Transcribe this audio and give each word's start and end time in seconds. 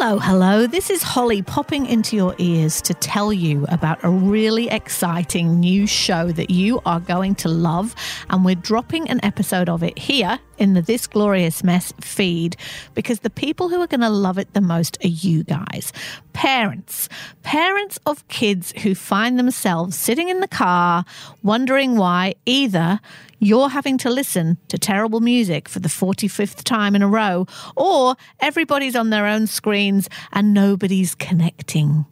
Hello, 0.00 0.20
hello. 0.20 0.68
This 0.68 0.90
is 0.90 1.02
Holly 1.02 1.42
popping 1.42 1.84
into 1.84 2.14
your 2.14 2.32
ears 2.38 2.80
to 2.82 2.94
tell 2.94 3.32
you 3.32 3.66
about 3.68 3.98
a 4.04 4.08
really 4.08 4.68
exciting 4.68 5.58
new 5.58 5.88
show 5.88 6.30
that 6.30 6.50
you 6.50 6.80
are 6.86 7.00
going 7.00 7.34
to 7.34 7.48
love. 7.48 7.96
And 8.30 8.44
we're 8.44 8.54
dropping 8.54 9.10
an 9.10 9.18
episode 9.24 9.68
of 9.68 9.82
it 9.82 9.98
here 9.98 10.38
in 10.56 10.74
the 10.74 10.82
This 10.82 11.08
Glorious 11.08 11.64
Mess 11.64 11.92
feed 12.00 12.56
because 12.94 13.20
the 13.20 13.28
people 13.28 13.70
who 13.70 13.80
are 13.80 13.88
going 13.88 14.02
to 14.02 14.08
love 14.08 14.38
it 14.38 14.54
the 14.54 14.60
most 14.60 15.04
are 15.04 15.08
you 15.08 15.42
guys. 15.42 15.92
Parents. 16.32 17.08
Parents 17.42 17.98
of 18.06 18.26
kids 18.28 18.72
who 18.82 18.94
find 18.94 19.36
themselves 19.36 19.96
sitting 19.96 20.28
in 20.28 20.38
the 20.38 20.46
car 20.46 21.04
wondering 21.42 21.96
why 21.96 22.36
either 22.46 23.00
you're 23.38 23.68
having 23.68 23.98
to 23.98 24.10
listen 24.10 24.58
to 24.68 24.78
terrible 24.78 25.20
music 25.20 25.68
for 25.68 25.80
the 25.80 25.88
45th 25.88 26.62
time 26.64 26.94
in 26.94 27.02
a 27.02 27.08
row, 27.08 27.46
or 27.76 28.16
everybody's 28.40 28.96
on 28.96 29.10
their 29.10 29.26
own 29.26 29.46
screens 29.46 30.08
and 30.32 30.54
nobody's 30.54 31.14
connecting. 31.14 32.04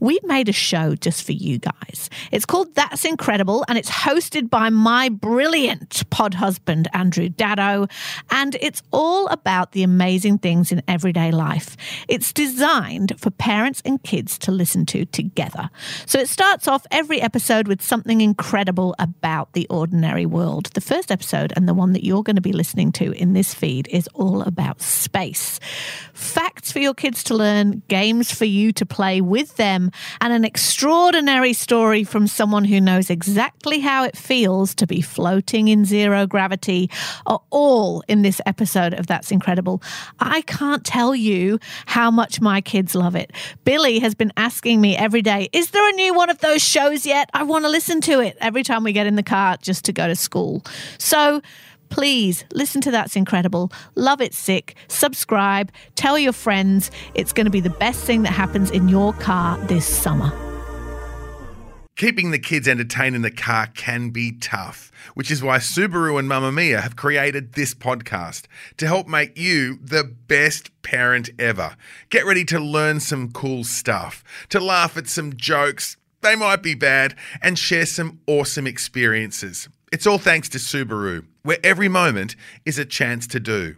We've 0.00 0.24
made 0.24 0.48
a 0.48 0.52
show 0.52 0.94
just 0.94 1.24
for 1.24 1.32
you 1.32 1.58
guys. 1.58 2.08
It's 2.32 2.46
called 2.46 2.74
That's 2.74 3.04
Incredible, 3.04 3.64
and 3.68 3.76
it's 3.76 3.90
hosted 3.90 4.48
by 4.50 4.70
my 4.70 5.08
brilliant 5.08 6.08
pod 6.10 6.34
husband, 6.34 6.88
Andrew 6.92 7.28
Daddo, 7.28 7.90
and 8.30 8.56
it's 8.60 8.82
all 8.92 9.26
about 9.28 9.72
the 9.72 9.82
amazing 9.82 10.38
things 10.38 10.72
in 10.72 10.82
everyday 10.88 11.30
life. 11.30 11.76
It's 12.08 12.32
designed 12.32 13.14
for 13.18 13.30
parents 13.30 13.82
and 13.84 14.02
kids 14.02 14.38
to 14.38 14.52
listen 14.52 14.86
to 14.86 15.04
together. 15.06 15.70
So 16.06 16.18
it 16.18 16.28
starts 16.28 16.66
off 16.66 16.86
every 16.90 17.20
episode 17.20 17.68
with 17.68 17.82
something 17.82 18.20
incredible 18.20 18.94
about 18.98 19.52
the 19.52 19.66
ordinary 19.68 20.26
world. 20.26 20.69
The 20.74 20.80
first 20.80 21.10
episode, 21.10 21.52
and 21.56 21.68
the 21.68 21.74
one 21.74 21.94
that 21.94 22.04
you're 22.04 22.22
going 22.22 22.36
to 22.36 22.42
be 22.42 22.52
listening 22.52 22.92
to 22.92 23.10
in 23.12 23.32
this 23.32 23.52
feed, 23.52 23.88
is 23.88 24.08
all 24.14 24.42
about 24.42 24.80
space. 24.80 25.58
Facts 26.14 26.70
for 26.70 26.78
your 26.78 26.94
kids 26.94 27.24
to 27.24 27.34
learn, 27.34 27.82
games 27.88 28.30
for 28.32 28.44
you 28.44 28.72
to 28.74 28.86
play 28.86 29.20
with 29.20 29.56
them, 29.56 29.90
and 30.20 30.32
an 30.32 30.44
extraordinary 30.44 31.52
story 31.52 32.04
from 32.04 32.28
someone 32.28 32.64
who 32.64 32.80
knows 32.80 33.10
exactly 33.10 33.80
how 33.80 34.04
it 34.04 34.16
feels 34.16 34.74
to 34.76 34.86
be 34.86 35.00
floating 35.00 35.66
in 35.66 35.84
zero 35.84 36.24
gravity 36.26 36.88
are 37.26 37.40
all 37.50 38.04
in 38.06 38.22
this 38.22 38.40
episode 38.46 38.94
of 38.94 39.08
That's 39.08 39.32
Incredible. 39.32 39.82
I 40.20 40.42
can't 40.42 40.84
tell 40.84 41.16
you 41.16 41.58
how 41.86 42.12
much 42.12 42.40
my 42.40 42.60
kids 42.60 42.94
love 42.94 43.16
it. 43.16 43.32
Billy 43.64 43.98
has 43.98 44.14
been 44.14 44.32
asking 44.36 44.80
me 44.80 44.96
every 44.96 45.22
day, 45.22 45.48
Is 45.52 45.70
there 45.70 45.88
a 45.88 45.92
new 45.92 46.14
one 46.14 46.30
of 46.30 46.38
those 46.38 46.62
shows 46.62 47.04
yet? 47.06 47.28
I 47.34 47.42
want 47.42 47.64
to 47.64 47.70
listen 47.70 48.00
to 48.02 48.20
it 48.20 48.36
every 48.40 48.62
time 48.62 48.84
we 48.84 48.92
get 48.92 49.08
in 49.08 49.16
the 49.16 49.22
car 49.24 49.56
just 49.60 49.84
to 49.86 49.92
go 49.92 50.06
to 50.06 50.14
school. 50.14 50.59
So, 50.98 51.40
please 51.88 52.44
listen 52.52 52.80
to 52.82 52.90
That's 52.90 53.16
Incredible. 53.16 53.72
Love 53.94 54.20
it 54.20 54.32
sick. 54.32 54.74
Subscribe. 54.88 55.72
Tell 55.96 56.18
your 56.18 56.32
friends. 56.32 56.90
It's 57.14 57.32
going 57.32 57.46
to 57.46 57.50
be 57.50 57.60
the 57.60 57.70
best 57.70 58.04
thing 58.04 58.22
that 58.22 58.32
happens 58.32 58.70
in 58.70 58.88
your 58.88 59.12
car 59.14 59.58
this 59.66 59.86
summer. 59.86 60.32
Keeping 62.00 62.30
the 62.30 62.38
kids 62.38 62.66
entertained 62.66 63.14
in 63.14 63.20
the 63.20 63.30
car 63.30 63.66
can 63.74 64.08
be 64.08 64.32
tough, 64.32 64.90
which 65.12 65.30
is 65.30 65.42
why 65.42 65.58
Subaru 65.58 66.18
and 66.18 66.26
Mamamia 66.26 66.80
have 66.80 66.96
created 66.96 67.52
this 67.52 67.74
podcast 67.74 68.46
to 68.78 68.86
help 68.86 69.06
make 69.06 69.36
you 69.36 69.78
the 69.82 70.04
best 70.04 70.70
parent 70.80 71.28
ever. 71.38 71.76
Get 72.08 72.24
ready 72.24 72.42
to 72.46 72.58
learn 72.58 73.00
some 73.00 73.30
cool 73.32 73.64
stuff, 73.64 74.24
to 74.48 74.60
laugh 74.60 74.96
at 74.96 75.08
some 75.08 75.36
jokes, 75.36 75.98
they 76.22 76.36
might 76.36 76.62
be 76.62 76.74
bad, 76.74 77.14
and 77.42 77.58
share 77.58 77.84
some 77.84 78.20
awesome 78.26 78.66
experiences. 78.66 79.68
It's 79.92 80.06
all 80.06 80.18
thanks 80.18 80.48
to 80.50 80.58
Subaru, 80.58 81.24
where 81.42 81.58
every 81.64 81.88
moment 81.88 82.36
is 82.64 82.78
a 82.78 82.84
chance 82.84 83.26
to 83.26 83.40
do. 83.40 83.74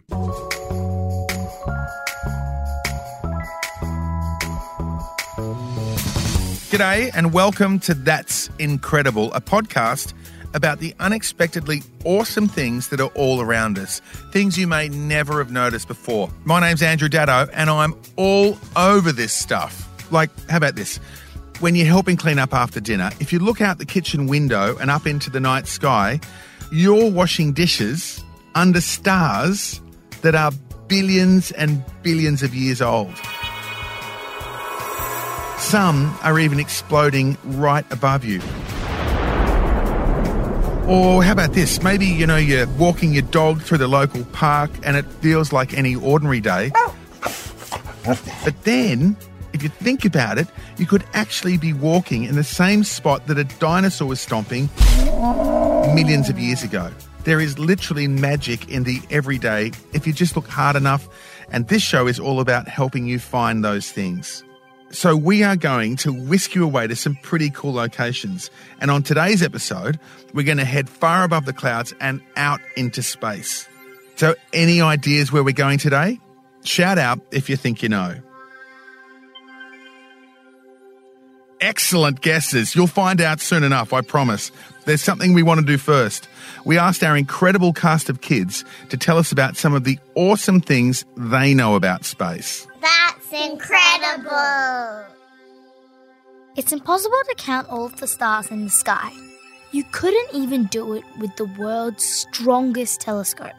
G'day, 6.69 7.09
and 7.15 7.33
welcome 7.33 7.79
to 7.79 7.95
That's 7.95 8.51
Incredible, 8.59 9.33
a 9.33 9.41
podcast 9.41 10.13
about 10.53 10.77
the 10.77 10.93
unexpectedly 10.99 11.81
awesome 12.05 12.47
things 12.47 12.89
that 12.89 13.01
are 13.01 13.09
all 13.15 13.41
around 13.41 13.79
us, 13.79 13.99
things 14.31 14.55
you 14.55 14.67
may 14.67 14.89
never 14.89 15.39
have 15.39 15.51
noticed 15.51 15.87
before. 15.87 16.29
My 16.45 16.59
name's 16.59 16.83
Andrew 16.83 17.09
Daddo, 17.09 17.49
and 17.53 17.71
I'm 17.71 17.95
all 18.17 18.55
over 18.75 19.11
this 19.11 19.33
stuff. 19.33 19.89
Like, 20.11 20.29
how 20.47 20.57
about 20.57 20.75
this? 20.75 20.99
When 21.63 21.75
you're 21.75 21.87
helping 21.87 22.17
clean 22.17 22.39
up 22.39 22.53
after 22.53 22.81
dinner, 22.81 23.09
if 23.21 23.31
you 23.31 23.39
look 23.39 23.61
out 23.61 23.77
the 23.77 23.85
kitchen 23.85 24.27
window 24.27 24.75
and 24.79 24.91
up 24.91 25.07
into 25.07 25.29
the 25.29 25.39
night 25.39 25.65
sky, 25.65 26.19
you're 26.73 27.09
washing 27.09 27.53
dishes 27.53 28.21
under 28.53 28.81
stars 28.81 29.79
that 30.23 30.35
are 30.35 30.51
billions 30.89 31.51
and 31.53 31.81
billions 32.01 32.43
of 32.43 32.53
years 32.53 32.81
old. 32.81 33.15
Some 35.57 36.13
are 36.21 36.37
even 36.37 36.59
exploding 36.59 37.37
right 37.45 37.89
above 37.93 38.25
you. 38.25 38.41
Or 40.85 41.23
how 41.23 41.31
about 41.31 41.53
this? 41.53 41.81
Maybe, 41.81 42.07
you 42.07 42.27
know, 42.27 42.35
you're 42.35 42.67
walking 42.71 43.13
your 43.13 43.21
dog 43.21 43.61
through 43.61 43.77
the 43.77 43.87
local 43.87 44.25
park 44.33 44.69
and 44.83 44.97
it 44.97 45.05
feels 45.21 45.53
like 45.53 45.73
any 45.73 45.95
ordinary 45.95 46.41
day. 46.41 46.73
Oh. 46.75 46.93
But 48.43 48.63
then, 48.63 49.15
if 49.53 49.63
you 49.63 49.69
think 49.69 50.03
about 50.03 50.37
it, 50.37 50.49
you 50.77 50.85
could 50.85 51.03
actually 51.13 51.57
be 51.57 51.73
walking 51.73 52.23
in 52.23 52.35
the 52.35 52.43
same 52.43 52.83
spot 52.83 53.27
that 53.27 53.37
a 53.37 53.43
dinosaur 53.43 54.07
was 54.07 54.19
stomping 54.19 54.69
millions 55.95 56.29
of 56.29 56.39
years 56.39 56.63
ago. 56.63 56.91
There 57.23 57.39
is 57.39 57.57
literally 57.57 58.07
magic 58.07 58.69
in 58.69 58.83
the 58.83 59.01
everyday 59.09 59.71
if 59.93 60.05
you 60.05 60.13
just 60.13 60.35
look 60.35 60.47
hard 60.47 60.75
enough, 60.75 61.07
and 61.51 61.67
this 61.67 61.81
show 61.81 62.07
is 62.07 62.19
all 62.19 62.39
about 62.39 62.67
helping 62.67 63.05
you 63.05 63.19
find 63.19 63.63
those 63.63 63.91
things. 63.91 64.43
So, 64.91 65.15
we 65.15 65.41
are 65.41 65.55
going 65.55 65.95
to 65.97 66.13
whisk 66.13 66.53
you 66.53 66.63
away 66.63 66.85
to 66.85 66.95
some 66.95 67.15
pretty 67.23 67.49
cool 67.49 67.73
locations. 67.73 68.51
And 68.79 68.91
on 68.91 69.01
today's 69.01 69.41
episode, 69.41 69.99
we're 70.35 70.45
going 70.45 70.59
to 70.59 70.65
head 70.65 70.87
far 70.87 71.23
above 71.23 71.45
the 71.45 71.53
clouds 71.53 71.95
and 71.99 72.21
out 72.35 72.61
into 72.77 73.01
space. 73.01 73.67
So, 74.17 74.35
any 74.53 74.81
ideas 74.81 75.31
where 75.31 75.43
we're 75.43 75.53
going 75.53 75.79
today? 75.79 76.19
Shout 76.63 76.99
out 76.99 77.19
if 77.31 77.49
you 77.49 77.55
think 77.55 77.81
you 77.81 77.89
know. 77.89 78.21
Excellent 81.63 82.19
guesses. 82.19 82.75
You'll 82.75 82.87
find 82.87 83.21
out 83.21 83.39
soon 83.39 83.63
enough, 83.63 83.93
I 83.93 84.01
promise. 84.01 84.51
There's 84.83 85.01
something 85.01 85.31
we 85.31 85.43
want 85.43 85.61
to 85.61 85.65
do 85.65 85.77
first. 85.77 86.27
We 86.65 86.77
asked 86.77 87.05
our 87.05 87.15
incredible 87.15 87.71
cast 87.71 88.09
of 88.09 88.19
kids 88.19 88.65
to 88.89 88.97
tell 88.97 89.17
us 89.17 89.31
about 89.31 89.55
some 89.55 89.73
of 89.73 89.85
the 89.85 89.97
awesome 90.15 90.59
things 90.59 91.05
they 91.15 91.53
know 91.53 91.75
about 91.75 92.03
space. 92.03 92.67
That's 92.81 93.31
incredible! 93.31 95.05
It's 96.57 96.73
impossible 96.73 97.21
to 97.29 97.35
count 97.37 97.69
all 97.69 97.85
of 97.85 97.97
the 97.97 98.07
stars 98.07 98.51
in 98.51 98.65
the 98.65 98.69
sky. 98.69 99.13
You 99.71 99.85
couldn't 99.93 100.33
even 100.33 100.65
do 100.65 100.91
it 100.91 101.05
with 101.17 101.33
the 101.37 101.45
world's 101.45 102.03
strongest 102.03 102.99
telescope. 102.99 103.55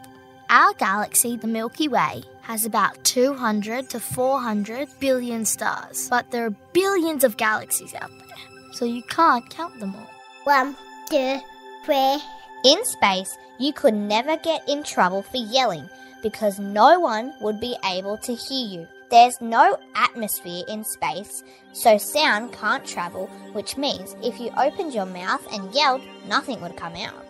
Our 0.50 0.74
galaxy, 0.74 1.38
the 1.38 1.46
Milky 1.46 1.88
Way, 1.88 2.22
has 2.44 2.64
about 2.66 3.02
200 3.04 3.90
to 3.90 4.00
400 4.00 4.88
billion 5.00 5.44
stars, 5.44 6.08
but 6.08 6.30
there 6.30 6.46
are 6.46 6.54
billions 6.72 7.24
of 7.24 7.36
galaxies 7.36 7.94
out 7.94 8.10
there, 8.10 8.72
so 8.72 8.84
you 8.84 9.02
can't 9.04 9.48
count 9.50 9.78
them 9.80 9.94
all. 9.94 10.10
One, 10.44 10.76
two, 11.10 11.40
three. 11.84 12.18
In 12.64 12.84
space, 12.84 13.36
you 13.58 13.72
could 13.72 13.94
never 13.94 14.36
get 14.38 14.68
in 14.68 14.82
trouble 14.82 15.22
for 15.22 15.36
yelling 15.36 15.88
because 16.22 16.58
no 16.58 16.98
one 17.00 17.32
would 17.40 17.60
be 17.60 17.76
able 17.84 18.16
to 18.18 18.34
hear 18.34 18.66
you. 18.66 18.88
There's 19.10 19.40
no 19.40 19.78
atmosphere 19.94 20.64
in 20.68 20.84
space, 20.84 21.44
so 21.72 21.98
sound 21.98 22.52
can't 22.52 22.84
travel, 22.84 23.26
which 23.52 23.76
means 23.76 24.16
if 24.22 24.40
you 24.40 24.50
opened 24.58 24.94
your 24.94 25.06
mouth 25.06 25.46
and 25.52 25.74
yelled, 25.74 26.02
nothing 26.26 26.60
would 26.62 26.76
come 26.76 26.96
out. 26.96 27.23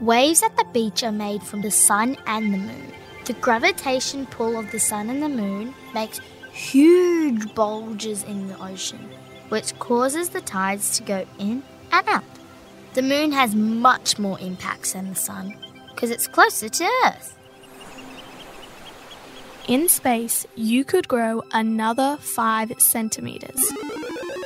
Waves 0.00 0.42
at 0.42 0.54
the 0.58 0.66
beach 0.74 1.02
are 1.02 1.12
made 1.12 1.42
from 1.42 1.62
the 1.62 1.70
sun 1.70 2.18
and 2.26 2.52
the 2.52 2.58
moon. 2.58 2.92
The 3.24 3.32
gravitation 3.32 4.26
pull 4.26 4.58
of 4.58 4.70
the 4.70 4.78
sun 4.78 5.08
and 5.08 5.22
the 5.22 5.28
moon 5.28 5.74
makes 5.94 6.20
huge 6.52 7.54
bulges 7.54 8.22
in 8.22 8.46
the 8.46 8.62
ocean, 8.62 9.08
which 9.48 9.76
causes 9.78 10.28
the 10.28 10.42
tides 10.42 10.98
to 10.98 11.02
go 11.02 11.26
in 11.38 11.62
and 11.92 12.08
out. 12.08 12.24
The 12.92 13.02
moon 13.02 13.32
has 13.32 13.54
much 13.54 14.18
more 14.18 14.38
impacts 14.38 14.92
than 14.92 15.08
the 15.08 15.14
sun 15.14 15.56
because 15.88 16.10
it's 16.10 16.26
closer 16.26 16.68
to 16.68 16.90
Earth. 17.06 17.38
In 19.68 19.88
space, 19.88 20.46
you 20.54 20.84
could 20.84 21.08
grow 21.08 21.42
another 21.52 22.18
5 22.20 22.74
centimeters 22.78 23.72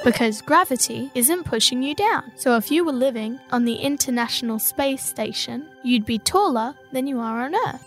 because 0.05 0.43
gravity 0.43 1.11
isn't 1.14 1.44
pushing 1.44 1.82
you 1.82 1.94
down. 1.94 2.32
So 2.37 2.56
if 2.56 2.70
you 2.70 2.85
were 2.85 2.93
living 2.93 3.41
on 3.50 3.64
the 3.64 3.76
International 3.76 4.58
Space 4.58 5.05
Station, 5.05 5.67
you'd 5.82 6.06
be 6.06 6.19
taller 6.19 6.75
than 6.93 7.06
you 7.06 7.20
are 7.20 7.43
on 7.43 7.55
Earth. 7.55 7.87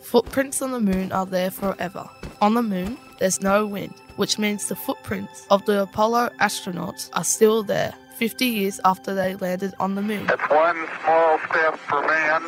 Footprints 0.00 0.62
on 0.62 0.72
the 0.72 0.80
moon 0.80 1.12
are 1.12 1.26
there 1.26 1.50
forever. 1.50 2.08
On 2.40 2.54
the 2.54 2.62
moon, 2.62 2.98
there's 3.18 3.40
no 3.40 3.66
wind, 3.66 3.94
which 4.16 4.38
means 4.38 4.68
the 4.68 4.76
footprints 4.76 5.46
of 5.50 5.64
the 5.64 5.82
Apollo 5.82 6.30
astronauts 6.40 7.08
are 7.12 7.24
still 7.24 7.62
there 7.62 7.94
50 8.16 8.44
years 8.44 8.80
after 8.84 9.14
they 9.14 9.36
landed 9.36 9.74
on 9.78 9.94
the 9.94 10.02
moon. 10.02 10.28
It's 10.28 10.50
one 10.50 10.86
small 11.02 11.38
step 11.48 11.78
for 11.78 12.06
man, 12.06 12.42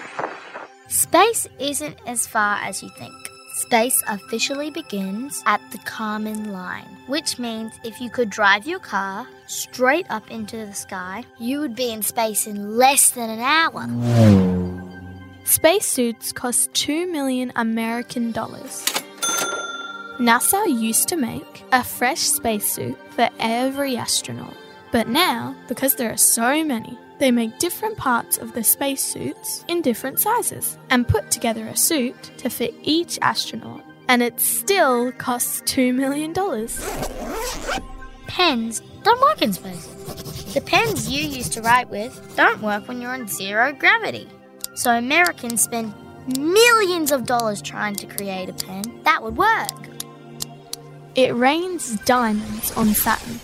Space 0.89 1.49
isn't 1.59 1.99
as 2.07 2.27
far 2.27 2.59
as 2.59 2.83
you 2.83 2.91
think. 2.91 3.15
Space 3.55 4.03
officially 4.09 4.69
begins 4.69 5.41
at 5.47 5.61
the 5.71 5.79
Kármán 5.79 6.49
line, 6.49 6.89
which 7.07 7.39
means 7.39 7.73
if 7.85 8.01
you 8.01 8.11
could 8.11 8.29
drive 8.29 8.67
your 8.67 8.81
car 8.81 9.29
straight 9.47 10.07
up 10.11 10.29
into 10.29 10.57
the 10.57 10.75
sky, 10.75 11.23
you 11.39 11.61
would 11.61 11.77
be 11.77 11.93
in 11.93 12.03
space 12.03 12.49
in 12.49 12.77
less 12.77 13.11
than 13.11 13.31
an 13.31 13.39
hour. 13.39 13.87
Spacesuits 15.45 16.33
cost 16.33 16.75
2 16.75 17.07
million 17.13 17.53
American 17.55 18.33
dollars. 18.33 18.85
NASA 20.19 20.67
used 20.67 21.07
to 21.11 21.17
make 21.17 21.63
a 21.71 21.85
fresh 21.85 22.23
spacesuit 22.23 22.99
for 23.13 23.31
every 23.39 23.97
astronaut. 23.97 24.57
But 24.91 25.07
now, 25.07 25.55
because 25.69 25.95
there 25.95 26.11
are 26.11 26.17
so 26.17 26.65
many, 26.65 26.99
they 27.19 27.31
make 27.31 27.59
different 27.59 27.97
parts 27.97 28.39
of 28.39 28.53
the 28.53 28.65
spacesuits 28.65 29.65
in 29.69 29.83
different 29.83 30.21
sizes 30.21 30.79
and 30.91 31.07
put 31.09 31.31
together 31.31 31.67
a 31.67 31.77
suit 31.77 32.31
to 32.39 32.51
fit 32.51 32.75
each 32.83 33.19
astronaut. 33.23 33.85
And 34.09 34.23
it 34.23 34.41
still 34.41 35.13
costs 35.13 35.63
$2 35.63 35.95
million. 35.95 36.35
Pens 38.27 38.83
don't 39.03 39.21
work 39.21 39.43
in 39.43 39.53
space. 39.53 39.87
The 40.55 40.61
pens 40.61 41.09
you 41.09 41.27
used 41.27 41.53
to 41.55 41.63
write 41.63 41.89
with 41.89 42.37
don't 42.37 42.61
work 42.63 42.87
when 42.89 43.01
you're 43.01 43.15
in 43.15 43.29
zero 43.29 43.73
gravity. 43.73 44.29
So 44.75 44.91
Americans 44.91 45.63
spend 45.63 45.95
millions 46.39 47.13
of 47.13 47.27
dollars 47.27 47.63
trying 47.63 47.97
to 47.97 48.07
create 48.07 48.49
a 48.49 48.53
pen 48.53 49.01
that 49.05 49.23
would 49.23 49.37
work. 49.37 49.69
It 51.15 51.35
rains 51.35 51.97
diamonds 52.01 52.73
on 52.73 52.93
Saturn. 52.95 53.41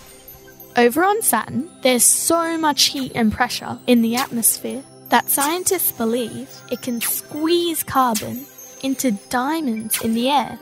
Over 0.76 1.02
on 1.02 1.20
Saturn, 1.20 1.68
there's 1.82 2.04
so 2.04 2.56
much 2.56 2.86
heat 2.86 3.12
and 3.14 3.32
pressure 3.32 3.78
in 3.86 4.02
the 4.02 4.14
atmosphere 4.14 4.84
that 5.08 5.28
scientists 5.28 5.90
believe 5.90 6.48
it 6.70 6.80
can 6.80 7.00
squeeze 7.00 7.82
carbon 7.82 8.46
into 8.82 9.12
diamonds 9.30 10.00
in 10.02 10.14
the 10.14 10.30
air, 10.30 10.58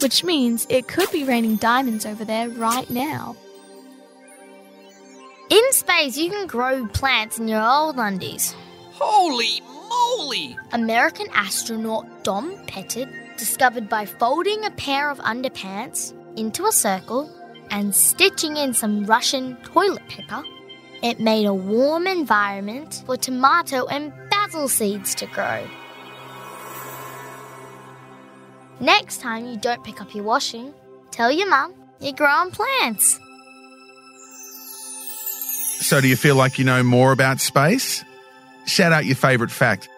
which 0.00 0.24
means 0.24 0.66
it 0.68 0.88
could 0.88 1.10
be 1.12 1.22
raining 1.22 1.56
diamonds 1.56 2.04
over 2.04 2.24
there 2.24 2.48
right 2.48 2.90
now. 2.90 3.36
In 5.48 5.72
space, 5.72 6.16
you 6.16 6.30
can 6.30 6.48
grow 6.48 6.86
plants 6.88 7.38
in 7.38 7.46
your 7.46 7.62
old 7.62 7.96
undies. 7.98 8.54
Holy 8.94 9.60
moly! 9.60 10.56
American 10.72 11.28
astronaut 11.34 12.24
Don 12.24 12.56
Pettit 12.66 13.08
discovered 13.36 13.88
by 13.88 14.06
folding 14.06 14.64
a 14.64 14.70
pair 14.72 15.08
of 15.08 15.18
underpants 15.18 16.14
into 16.36 16.66
a 16.66 16.72
circle 16.72 17.30
and 17.72 17.94
stitching 17.94 18.58
in 18.58 18.74
some 18.74 19.06
Russian 19.06 19.56
toilet 19.64 20.06
paper, 20.06 20.44
it 21.02 21.18
made 21.18 21.46
a 21.46 21.54
warm 21.54 22.06
environment 22.06 23.02
for 23.06 23.16
tomato 23.16 23.86
and 23.86 24.12
basil 24.30 24.68
seeds 24.68 25.14
to 25.16 25.26
grow. 25.26 25.66
Next 28.78 29.20
time 29.20 29.46
you 29.46 29.56
don't 29.56 29.82
pick 29.82 30.00
up 30.00 30.14
your 30.14 30.24
washing, 30.24 30.72
tell 31.10 31.32
your 31.32 31.48
mum 31.48 31.74
you're 31.98 32.12
growing 32.12 32.50
plants. 32.50 33.18
So, 35.80 36.00
do 36.00 36.06
you 36.06 36.16
feel 36.16 36.36
like 36.36 36.58
you 36.58 36.64
know 36.64 36.82
more 36.82 37.10
about 37.10 37.40
space? 37.40 38.04
Shout 38.66 38.92
out 38.92 39.04
your 39.04 39.16
favourite 39.16 39.50
fact. 39.50 39.88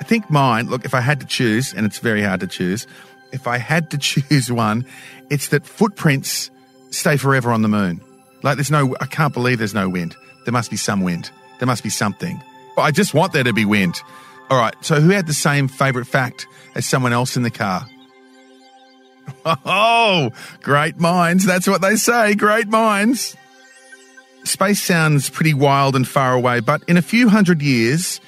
I 0.00 0.04
think 0.04 0.30
mine, 0.30 0.70
look, 0.70 0.84
if 0.84 0.94
I 0.94 1.00
had 1.00 1.20
to 1.20 1.26
choose, 1.26 1.74
and 1.74 1.84
it's 1.84 1.98
very 1.98 2.22
hard 2.22 2.40
to 2.40 2.46
choose, 2.46 2.86
if 3.32 3.46
I 3.46 3.58
had 3.58 3.90
to 3.90 3.98
choose 3.98 4.50
one, 4.50 4.86
it's 5.30 5.48
that 5.48 5.66
footprints 5.66 6.50
stay 6.90 7.16
forever 7.16 7.52
on 7.52 7.62
the 7.62 7.68
moon. 7.68 8.00
Like 8.42 8.56
there's 8.56 8.70
no, 8.70 8.96
I 9.00 9.06
can't 9.06 9.34
believe 9.34 9.58
there's 9.58 9.74
no 9.74 9.88
wind. 9.88 10.16
There 10.44 10.52
must 10.52 10.70
be 10.70 10.76
some 10.76 11.02
wind. 11.02 11.30
There 11.58 11.66
must 11.66 11.82
be 11.82 11.90
something. 11.90 12.42
But 12.76 12.82
I 12.82 12.90
just 12.90 13.14
want 13.14 13.32
there 13.32 13.44
to 13.44 13.52
be 13.52 13.64
wind. 13.64 14.00
All 14.50 14.58
right. 14.58 14.74
So 14.80 15.00
who 15.00 15.10
had 15.10 15.26
the 15.26 15.34
same 15.34 15.68
favourite 15.68 16.06
fact 16.06 16.46
as 16.74 16.86
someone 16.86 17.12
else 17.12 17.36
in 17.36 17.42
the 17.42 17.50
car? 17.50 17.86
Oh, 19.44 20.30
great 20.62 20.98
minds. 20.98 21.44
That's 21.44 21.68
what 21.68 21.82
they 21.82 21.96
say. 21.96 22.34
Great 22.34 22.68
minds. 22.68 23.36
Space 24.44 24.82
sounds 24.82 25.28
pretty 25.28 25.52
wild 25.52 25.94
and 25.94 26.08
far 26.08 26.32
away, 26.32 26.60
but 26.60 26.82
in 26.88 26.96
a 26.96 27.02
few 27.02 27.28
hundred 27.28 27.60
years, 27.60 28.20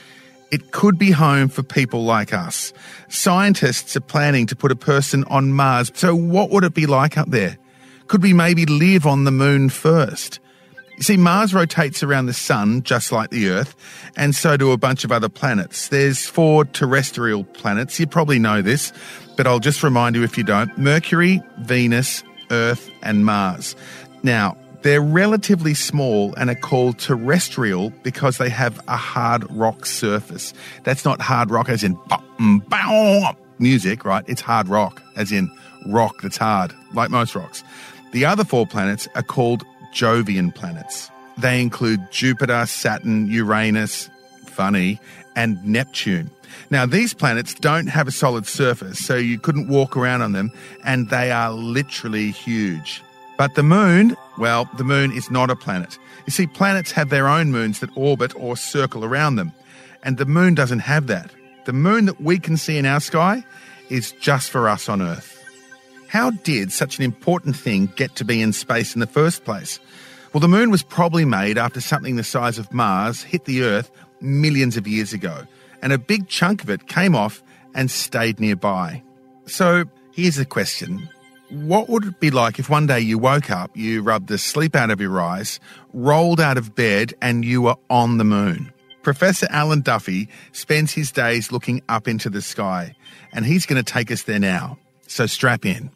it 0.50 0.72
could 0.72 0.98
be 0.98 1.10
home 1.10 1.48
for 1.48 1.62
people 1.62 2.04
like 2.04 2.32
us. 2.32 2.72
Scientists 3.08 3.96
are 3.96 4.00
planning 4.00 4.46
to 4.46 4.56
put 4.56 4.72
a 4.72 4.76
person 4.76 5.24
on 5.24 5.52
Mars. 5.52 5.92
So 5.94 6.14
what 6.14 6.50
would 6.50 6.64
it 6.64 6.74
be 6.74 6.86
like 6.86 7.16
up 7.16 7.30
there? 7.30 7.58
Could 8.08 8.22
we 8.22 8.32
maybe 8.32 8.66
live 8.66 9.06
on 9.06 9.24
the 9.24 9.30
moon 9.30 9.68
first? 9.68 10.40
You 10.96 11.04
see, 11.04 11.16
Mars 11.16 11.54
rotates 11.54 12.02
around 12.02 12.26
the 12.26 12.34
sun 12.34 12.82
just 12.82 13.10
like 13.10 13.30
the 13.30 13.48
Earth, 13.48 13.74
and 14.16 14.34
so 14.34 14.58
do 14.58 14.72
a 14.72 14.76
bunch 14.76 15.02
of 15.02 15.10
other 15.10 15.30
planets. 15.30 15.88
There's 15.88 16.26
four 16.26 16.66
terrestrial 16.66 17.44
planets. 17.44 17.98
You 17.98 18.06
probably 18.06 18.38
know 18.38 18.60
this, 18.60 18.92
but 19.34 19.46
I'll 19.46 19.60
just 19.60 19.82
remind 19.82 20.14
you 20.14 20.24
if 20.24 20.36
you 20.36 20.44
don't. 20.44 20.76
Mercury, 20.76 21.40
Venus, 21.60 22.22
Earth, 22.50 22.90
and 23.02 23.24
Mars. 23.24 23.76
Now, 24.22 24.58
they're 24.82 25.02
relatively 25.02 25.74
small 25.74 26.34
and 26.36 26.48
are 26.48 26.54
called 26.54 26.98
terrestrial 26.98 27.90
because 28.02 28.38
they 28.38 28.48
have 28.48 28.80
a 28.88 28.96
hard 28.96 29.50
rock 29.50 29.86
surface. 29.86 30.54
That's 30.84 31.04
not 31.04 31.20
hard 31.20 31.50
rock 31.50 31.68
as 31.68 31.84
in 31.84 31.96
mm, 31.96 33.36
music, 33.58 34.04
right? 34.04 34.24
It's 34.26 34.40
hard 34.40 34.68
rock 34.68 35.02
as 35.16 35.32
in 35.32 35.50
rock 35.86 36.22
that's 36.22 36.36
hard, 36.36 36.72
like 36.94 37.10
most 37.10 37.34
rocks. 37.34 37.62
The 38.12 38.24
other 38.24 38.44
four 38.44 38.66
planets 38.66 39.06
are 39.14 39.22
called 39.22 39.64
Jovian 39.94 40.54
planets. 40.54 41.10
They 41.38 41.60
include 41.60 42.10
Jupiter, 42.10 42.66
Saturn, 42.66 43.28
Uranus, 43.28 44.10
funny, 44.46 45.00
and 45.36 45.62
Neptune. 45.64 46.30
Now, 46.70 46.86
these 46.86 47.14
planets 47.14 47.54
don't 47.54 47.86
have 47.86 48.08
a 48.08 48.12
solid 48.12 48.46
surface, 48.46 48.98
so 48.98 49.16
you 49.16 49.38
couldn't 49.38 49.68
walk 49.68 49.96
around 49.96 50.22
on 50.22 50.32
them, 50.32 50.50
and 50.84 51.08
they 51.08 51.30
are 51.30 51.52
literally 51.52 52.30
huge. 52.30 53.02
But 53.40 53.54
the 53.54 53.62
moon, 53.62 54.18
well, 54.36 54.68
the 54.76 54.84
moon 54.84 55.12
is 55.12 55.30
not 55.30 55.48
a 55.48 55.56
planet. 55.56 55.98
You 56.26 56.30
see, 56.30 56.46
planets 56.46 56.92
have 56.92 57.08
their 57.08 57.26
own 57.26 57.50
moons 57.50 57.80
that 57.80 57.88
orbit 57.96 58.34
or 58.36 58.54
circle 58.54 59.02
around 59.02 59.36
them, 59.36 59.54
and 60.02 60.18
the 60.18 60.26
moon 60.26 60.54
doesn't 60.54 60.80
have 60.80 61.06
that. 61.06 61.30
The 61.64 61.72
moon 61.72 62.04
that 62.04 62.20
we 62.20 62.38
can 62.38 62.58
see 62.58 62.76
in 62.76 62.84
our 62.84 63.00
sky 63.00 63.42
is 63.88 64.12
just 64.20 64.50
for 64.50 64.68
us 64.68 64.90
on 64.90 65.00
Earth. 65.00 65.42
How 66.08 66.32
did 66.32 66.70
such 66.70 66.98
an 66.98 67.02
important 67.02 67.56
thing 67.56 67.90
get 67.96 68.14
to 68.16 68.26
be 68.26 68.42
in 68.42 68.52
space 68.52 68.92
in 68.92 69.00
the 69.00 69.06
first 69.06 69.46
place? 69.46 69.80
Well, 70.34 70.42
the 70.42 70.46
moon 70.46 70.70
was 70.70 70.82
probably 70.82 71.24
made 71.24 71.56
after 71.56 71.80
something 71.80 72.16
the 72.16 72.24
size 72.24 72.58
of 72.58 72.74
Mars 72.74 73.22
hit 73.22 73.46
the 73.46 73.62
Earth 73.62 73.90
millions 74.20 74.76
of 74.76 74.86
years 74.86 75.14
ago, 75.14 75.46
and 75.80 75.94
a 75.94 75.98
big 75.98 76.28
chunk 76.28 76.62
of 76.62 76.68
it 76.68 76.88
came 76.88 77.14
off 77.16 77.42
and 77.74 77.90
stayed 77.90 78.38
nearby. 78.38 79.02
So 79.46 79.84
here's 80.12 80.36
the 80.36 80.44
question 80.44 81.08
what 81.50 81.88
would 81.88 82.04
it 82.04 82.20
be 82.20 82.30
like 82.30 82.58
if 82.58 82.70
one 82.70 82.86
day 82.86 83.00
you 83.00 83.18
woke 83.18 83.50
up, 83.50 83.76
you 83.76 84.02
rubbed 84.02 84.28
the 84.28 84.38
sleep 84.38 84.76
out 84.76 84.90
of 84.90 85.00
your 85.00 85.20
eyes, 85.20 85.58
rolled 85.92 86.40
out 86.40 86.56
of 86.56 86.74
bed, 86.74 87.12
and 87.20 87.44
you 87.44 87.62
were 87.62 87.76
on 87.88 88.18
the 88.18 88.24
moon? 88.24 88.72
Professor 89.02 89.48
Alan 89.50 89.80
Duffy 89.80 90.28
spends 90.52 90.92
his 90.92 91.10
days 91.10 91.50
looking 91.50 91.82
up 91.88 92.06
into 92.06 92.30
the 92.30 92.42
sky, 92.42 92.94
and 93.32 93.44
he's 93.44 93.66
going 93.66 93.82
to 93.82 93.92
take 93.92 94.10
us 94.10 94.22
there 94.22 94.38
now. 94.38 94.78
So 95.06 95.26
strap 95.26 95.66
in. 95.66 95.90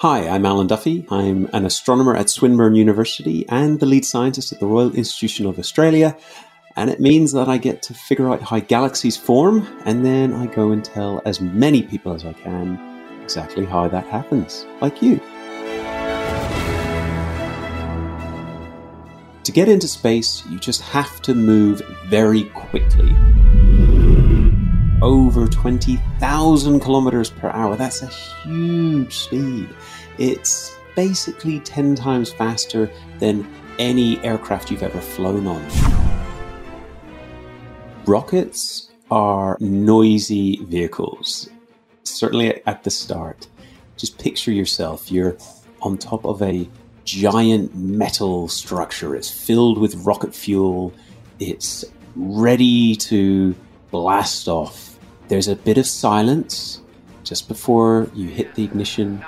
Hi, 0.00 0.28
I'm 0.28 0.44
Alan 0.44 0.66
Duffy. 0.66 1.06
I'm 1.10 1.48
an 1.54 1.64
astronomer 1.64 2.14
at 2.14 2.28
Swinburne 2.28 2.74
University 2.74 3.48
and 3.48 3.80
the 3.80 3.86
lead 3.86 4.04
scientist 4.04 4.52
at 4.52 4.60
the 4.60 4.66
Royal 4.66 4.94
Institution 4.94 5.46
of 5.46 5.58
Australia. 5.58 6.14
And 6.76 6.90
it 6.90 7.00
means 7.00 7.32
that 7.32 7.48
I 7.48 7.56
get 7.56 7.80
to 7.84 7.94
figure 7.94 8.28
out 8.28 8.42
how 8.42 8.58
galaxies 8.58 9.16
form, 9.16 9.66
and 9.86 10.04
then 10.04 10.34
I 10.34 10.46
go 10.46 10.72
and 10.72 10.84
tell 10.84 11.22
as 11.24 11.40
many 11.40 11.84
people 11.84 12.12
as 12.12 12.24
I 12.24 12.32
can 12.34 12.93
exactly 13.24 13.64
how 13.64 13.88
that 13.88 14.06
happens, 14.06 14.66
like 14.82 15.00
you. 15.00 15.18
To 19.44 19.52
get 19.52 19.68
into 19.68 19.88
space, 19.88 20.44
you 20.50 20.58
just 20.58 20.82
have 20.82 21.20
to 21.22 21.34
move 21.34 21.82
very 22.06 22.44
quickly. 22.50 23.14
Over 25.02 25.46
20,000 25.46 26.80
kilometers 26.80 27.30
per 27.30 27.48
hour. 27.50 27.76
That's 27.76 28.02
a 28.02 28.06
huge 28.06 29.14
speed. 29.14 29.68
It's 30.18 30.76
basically 30.94 31.60
10 31.60 31.94
times 31.94 32.32
faster 32.32 32.90
than 33.18 33.46
any 33.78 34.18
aircraft 34.24 34.70
you've 34.70 34.82
ever 34.82 35.00
flown 35.00 35.46
on. 35.46 35.62
Rockets 38.06 38.90
are 39.10 39.56
noisy 39.60 40.64
vehicles 40.64 41.50
certainly 42.04 42.64
at 42.66 42.84
the 42.84 42.90
start, 42.90 43.48
just 43.96 44.18
picture 44.18 44.52
yourself. 44.52 45.10
You're 45.10 45.36
on 45.82 45.98
top 45.98 46.24
of 46.24 46.42
a 46.42 46.68
giant 47.04 47.74
metal 47.74 48.48
structure. 48.48 49.14
It's 49.14 49.30
filled 49.30 49.78
with 49.78 49.94
rocket 50.06 50.34
fuel. 50.34 50.92
It's 51.38 51.84
ready 52.16 52.94
to 52.96 53.54
blast 53.90 54.48
off. 54.48 54.98
There's 55.28 55.48
a 55.48 55.56
bit 55.56 55.78
of 55.78 55.86
silence 55.86 56.80
just 57.22 57.48
before 57.48 58.10
you 58.14 58.28
hit 58.28 58.54
the 58.54 58.64
ignition, 58.64 59.24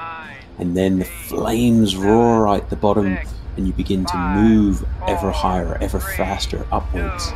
and 0.58 0.76
then 0.76 0.98
the 0.98 1.04
flames 1.04 1.96
roar 1.96 2.48
out 2.48 2.68
the 2.68 2.76
bottom, 2.76 3.18
and 3.56 3.66
you 3.66 3.72
begin 3.72 4.04
to 4.04 4.16
move 4.34 4.84
ever 5.08 5.30
higher, 5.30 5.78
ever 5.80 5.98
faster 5.98 6.66
upwards. 6.70 7.30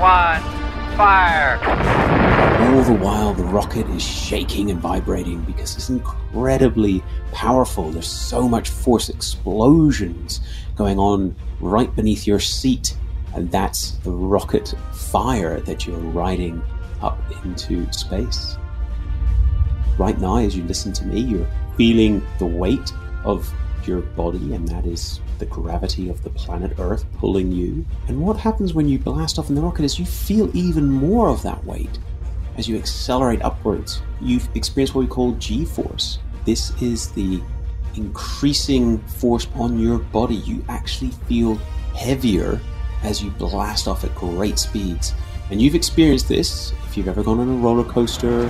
One, 0.00 0.69
fire! 1.00 1.56
all 2.60 2.82
the 2.82 2.92
while, 2.92 3.32
the 3.32 3.42
rocket 3.42 3.88
is 3.88 4.02
shaking 4.02 4.70
and 4.70 4.78
vibrating 4.78 5.40
because 5.42 5.74
it's 5.76 5.88
incredibly 5.88 7.02
powerful. 7.32 7.90
There's 7.90 8.06
so 8.06 8.46
much 8.46 8.68
force 8.68 9.08
explosions 9.08 10.40
going 10.76 10.98
on 10.98 11.34
right 11.58 11.94
beneath 11.96 12.26
your 12.26 12.38
seat, 12.38 12.94
and 13.34 13.50
that's 13.50 13.92
the 14.04 14.10
rocket 14.10 14.74
fire 14.92 15.60
that 15.60 15.86
you're 15.86 15.96
riding 15.96 16.62
up 17.00 17.18
into 17.46 17.90
space. 17.94 18.58
Right 19.98 20.20
now, 20.20 20.36
as 20.36 20.54
you 20.54 20.64
listen 20.64 20.92
to 20.92 21.06
me, 21.06 21.20
you're 21.20 21.50
feeling 21.78 22.22
the 22.38 22.46
weight 22.46 22.92
of 23.24 23.50
your 23.86 24.02
body, 24.02 24.52
and 24.54 24.68
that 24.68 24.84
is 24.84 25.20
the 25.40 25.46
gravity 25.46 26.08
of 26.08 26.22
the 26.22 26.30
planet 26.30 26.78
Earth 26.78 27.04
pulling 27.18 27.50
you. 27.50 27.84
And 28.06 28.20
what 28.20 28.36
happens 28.36 28.74
when 28.74 28.88
you 28.88 28.98
blast 28.98 29.38
off 29.38 29.48
in 29.48 29.56
the 29.56 29.60
rocket 29.60 29.84
is 29.84 29.98
you 29.98 30.06
feel 30.06 30.54
even 30.56 30.88
more 30.88 31.28
of 31.28 31.42
that 31.42 31.64
weight. 31.64 31.98
As 32.56 32.68
you 32.68 32.76
accelerate 32.76 33.42
upwards, 33.42 34.02
you've 34.20 34.48
experienced 34.54 34.94
what 34.94 35.00
we 35.00 35.08
call 35.08 35.32
G 35.32 35.64
force. 35.64 36.18
This 36.44 36.70
is 36.82 37.10
the 37.12 37.42
increasing 37.96 38.98
force 38.98 39.48
on 39.54 39.80
your 39.80 39.98
body. 39.98 40.36
You 40.36 40.64
actually 40.68 41.10
feel 41.26 41.56
heavier 41.96 42.60
as 43.02 43.22
you 43.22 43.30
blast 43.32 43.88
off 43.88 44.04
at 44.04 44.14
great 44.14 44.58
speeds. 44.58 45.14
And 45.50 45.60
you've 45.60 45.74
experienced 45.74 46.28
this 46.28 46.72
if 46.86 46.96
you've 46.96 47.08
ever 47.08 47.22
gone 47.22 47.40
on 47.40 47.48
a 47.48 47.54
roller 47.54 47.84
coaster, 47.84 48.44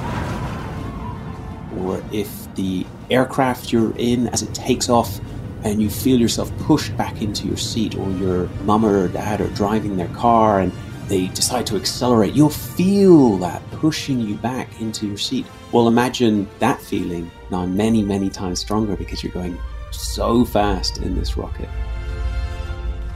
or 1.78 2.02
if 2.12 2.52
the 2.56 2.84
aircraft 3.10 3.72
you're 3.72 3.96
in, 3.96 4.26
as 4.28 4.42
it 4.42 4.52
takes 4.52 4.88
off, 4.88 5.20
and 5.64 5.82
you 5.82 5.90
feel 5.90 6.18
yourself 6.18 6.56
pushed 6.58 6.96
back 6.96 7.22
into 7.22 7.46
your 7.46 7.56
seat, 7.56 7.96
or 7.96 8.10
your 8.12 8.48
mum 8.64 8.84
or 8.84 9.08
dad 9.08 9.40
are 9.40 9.48
driving 9.48 9.96
their 9.96 10.08
car 10.08 10.60
and 10.60 10.72
they 11.08 11.26
decide 11.28 11.66
to 11.66 11.76
accelerate, 11.76 12.34
you'll 12.34 12.48
feel 12.48 13.36
that 13.38 13.60
pushing 13.72 14.20
you 14.20 14.36
back 14.36 14.80
into 14.80 15.08
your 15.08 15.18
seat. 15.18 15.44
Well, 15.72 15.88
imagine 15.88 16.48
that 16.60 16.80
feeling 16.80 17.30
now 17.50 17.66
many, 17.66 18.02
many 18.02 18.30
times 18.30 18.60
stronger 18.60 18.96
because 18.96 19.24
you're 19.24 19.32
going 19.32 19.58
so 19.90 20.44
fast 20.44 20.98
in 20.98 21.16
this 21.16 21.36
rocket. 21.36 21.68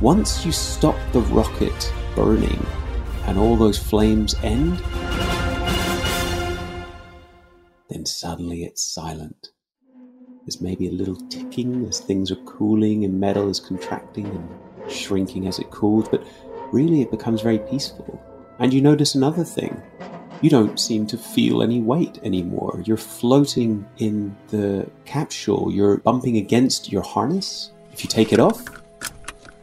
Once 0.01 0.45
you 0.45 0.51
stop 0.51 0.97
the 1.13 1.21
rocket 1.21 1.93
burning 2.17 2.67
and 3.27 3.39
all 3.39 3.57
those 3.57 3.79
flames 3.79 4.35
end, 4.43 4.83
then 7.89 8.05
suddenly 8.05 8.65
it's 8.65 8.83
silent. 8.83 9.54
There's 10.45 10.61
maybe 10.61 10.89
a 10.89 10.93
little 10.93 11.17
ticking 11.29 11.87
as 11.87 12.01
things 12.01 12.31
are 12.31 12.37
cooling 12.37 13.05
and 13.05 13.19
metal 13.19 13.49
is 13.49 13.61
contracting 13.61 14.27
and 14.27 14.93
shrinking 14.93 15.47
as 15.47 15.59
it 15.59 15.71
cools, 15.71 16.07
but 16.09 16.27
really 16.71 17.01
it 17.01 17.11
becomes 17.11 17.41
very 17.41 17.59
peaceful. 17.59 18.21
And 18.59 18.73
you 18.73 18.83
notice 18.83 19.15
another 19.15 19.43
thing. 19.43 19.81
You 20.43 20.51
don't 20.51 20.79
seem 20.79 21.07
to 21.07 21.17
feel 21.17 21.63
any 21.63 21.81
weight 21.81 22.19
anymore. 22.23 22.83
You're 22.85 22.99
floating 22.99 23.87
in 23.97 24.37
the 24.49 24.91
capsule. 25.07 25.73
You're 25.73 25.97
bumping 25.97 26.37
against 26.37 26.93
your 26.93 27.03
harness. 27.03 27.71
If 27.93 28.05
you 28.05 28.11
take 28.11 28.33
it 28.33 28.41
off, 28.41 28.63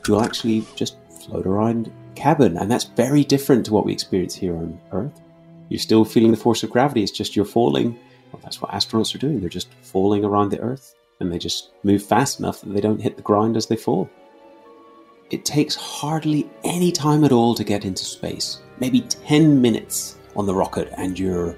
you'll 0.07 0.21
actually 0.23 0.65
just 0.75 0.97
float 1.23 1.45
around 1.45 1.91
cabin. 2.15 2.57
And 2.57 2.71
that's 2.71 2.85
very 2.85 3.23
different 3.23 3.67
to 3.67 3.73
what 3.73 3.85
we 3.85 3.93
experience 3.93 4.33
here 4.33 4.55
on 4.55 4.79
Earth. 4.91 5.21
You're 5.69 5.79
still 5.79 6.03
feeling 6.03 6.31
the 6.31 6.37
force 6.37 6.63
of 6.63 6.71
gravity. 6.71 7.03
It's 7.03 7.11
just 7.11 7.35
you're 7.35 7.45
falling 7.45 7.99
well, 8.31 8.41
that's 8.43 8.61
what 8.61 8.71
astronauts 8.71 9.13
are 9.15 9.19
doing. 9.19 9.39
They're 9.39 9.49
just 9.49 9.73
falling 9.81 10.23
around 10.23 10.49
the 10.49 10.59
Earth 10.59 10.95
and 11.19 11.31
they 11.31 11.37
just 11.37 11.71
move 11.83 12.03
fast 12.03 12.39
enough 12.39 12.61
that 12.61 12.73
they 12.73 12.81
don't 12.81 13.01
hit 13.01 13.15
the 13.15 13.21
ground 13.21 13.57
as 13.57 13.67
they 13.67 13.75
fall. 13.75 14.09
It 15.29 15.45
takes 15.45 15.75
hardly 15.75 16.49
any 16.63 16.91
time 16.91 17.23
at 17.23 17.31
all 17.31 17.55
to 17.55 17.63
get 17.63 17.85
into 17.85 18.03
space. 18.03 18.59
Maybe 18.79 19.01
10 19.01 19.61
minutes 19.61 20.17
on 20.35 20.45
the 20.45 20.55
rocket 20.55 20.91
and 20.97 21.17
you're 21.17 21.57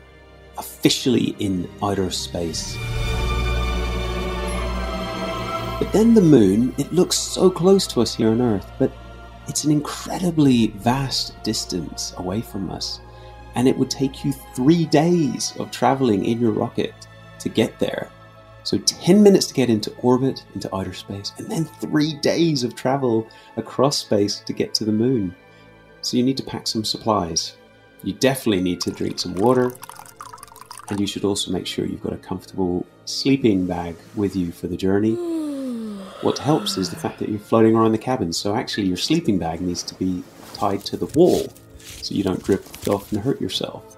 officially 0.57 1.35
in 1.39 1.69
outer 1.81 2.11
space. 2.11 2.75
But 5.79 5.91
then 5.91 6.13
the 6.13 6.21
moon, 6.21 6.73
it 6.77 6.91
looks 6.93 7.17
so 7.17 7.49
close 7.49 7.87
to 7.87 8.01
us 8.01 8.15
here 8.15 8.29
on 8.29 8.41
Earth, 8.41 8.69
but 8.77 8.91
it's 9.47 9.63
an 9.63 9.71
incredibly 9.71 10.67
vast 10.67 11.41
distance 11.43 12.13
away 12.17 12.41
from 12.41 12.71
us 12.71 12.99
and 13.55 13.67
it 13.67 13.77
would 13.77 13.89
take 13.89 14.25
you 14.25 14.33
three 14.55 14.85
days 14.85 15.53
of 15.59 15.71
traveling 15.71 16.25
in 16.25 16.39
your 16.39 16.51
rocket 16.51 16.93
to 17.39 17.49
get 17.49 17.77
there. 17.79 18.09
So 18.63 18.77
10 18.77 19.21
minutes 19.21 19.47
to 19.47 19.53
get 19.53 19.69
into 19.69 19.93
orbit, 19.97 20.45
into 20.55 20.73
outer 20.73 20.93
space, 20.93 21.33
and 21.37 21.49
then 21.51 21.65
three 21.65 22.13
days 22.15 22.63
of 22.63 22.75
travel 22.75 23.27
across 23.57 23.97
space 23.97 24.39
to 24.39 24.53
get 24.53 24.73
to 24.75 24.85
the 24.85 24.91
moon. 24.91 25.35
So 26.01 26.17
you 26.17 26.23
need 26.23 26.37
to 26.37 26.43
pack 26.43 26.67
some 26.67 26.85
supplies. 26.85 27.57
You 28.03 28.13
definitely 28.13 28.61
need 28.61 28.79
to 28.81 28.91
drink 28.91 29.19
some 29.19 29.35
water, 29.35 29.73
and 30.89 30.99
you 30.99 31.07
should 31.07 31.25
also 31.25 31.51
make 31.51 31.67
sure 31.67 31.85
you've 31.85 32.03
got 32.03 32.13
a 32.13 32.17
comfortable 32.17 32.85
sleeping 33.05 33.65
bag 33.65 33.95
with 34.15 34.35
you 34.35 34.51
for 34.51 34.67
the 34.67 34.77
journey. 34.77 35.15
What 36.21 36.37
helps 36.37 36.77
is 36.77 36.89
the 36.89 36.95
fact 36.95 37.19
that 37.19 37.27
you're 37.27 37.39
floating 37.39 37.75
around 37.75 37.91
the 37.91 37.97
cabin, 37.97 38.31
so 38.31 38.55
actually 38.55 38.87
your 38.87 38.97
sleeping 38.97 39.37
bag 39.37 39.59
needs 39.59 39.83
to 39.83 39.95
be 39.95 40.23
tied 40.53 40.81
to 40.85 40.95
the 40.95 41.07
wall 41.07 41.47
so 41.83 42.15
you 42.15 42.23
don't 42.23 42.43
drift 42.43 42.87
off 42.87 43.11
and 43.11 43.21
hurt 43.21 43.41
yourself. 43.41 43.97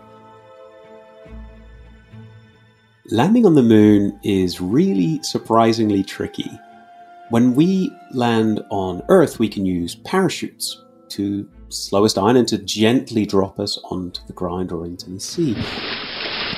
Landing 3.12 3.46
on 3.46 3.54
the 3.54 3.62
moon 3.62 4.20
is 4.24 4.60
really 4.60 5.22
surprisingly 5.22 6.04
tricky. 6.04 6.50
When 7.30 7.54
we 7.54 7.92
land 8.12 8.64
on 8.70 9.04
Earth, 9.10 9.38
we 9.38 9.48
can 9.48 9.66
use 9.66 9.96
parachutes 9.96 10.84
to 11.10 11.48
slow 11.70 12.06
us 12.06 12.14
down 12.14 12.36
and 12.36 12.48
to 12.48 12.58
gently 12.58 13.26
drop 13.26 13.60
us 13.60 13.80
onto 13.86 14.22
the 14.28 14.34
ground 14.34 14.72
or 14.72 14.86
into 14.86 15.10
the 15.10 15.20
sea. 15.20 15.56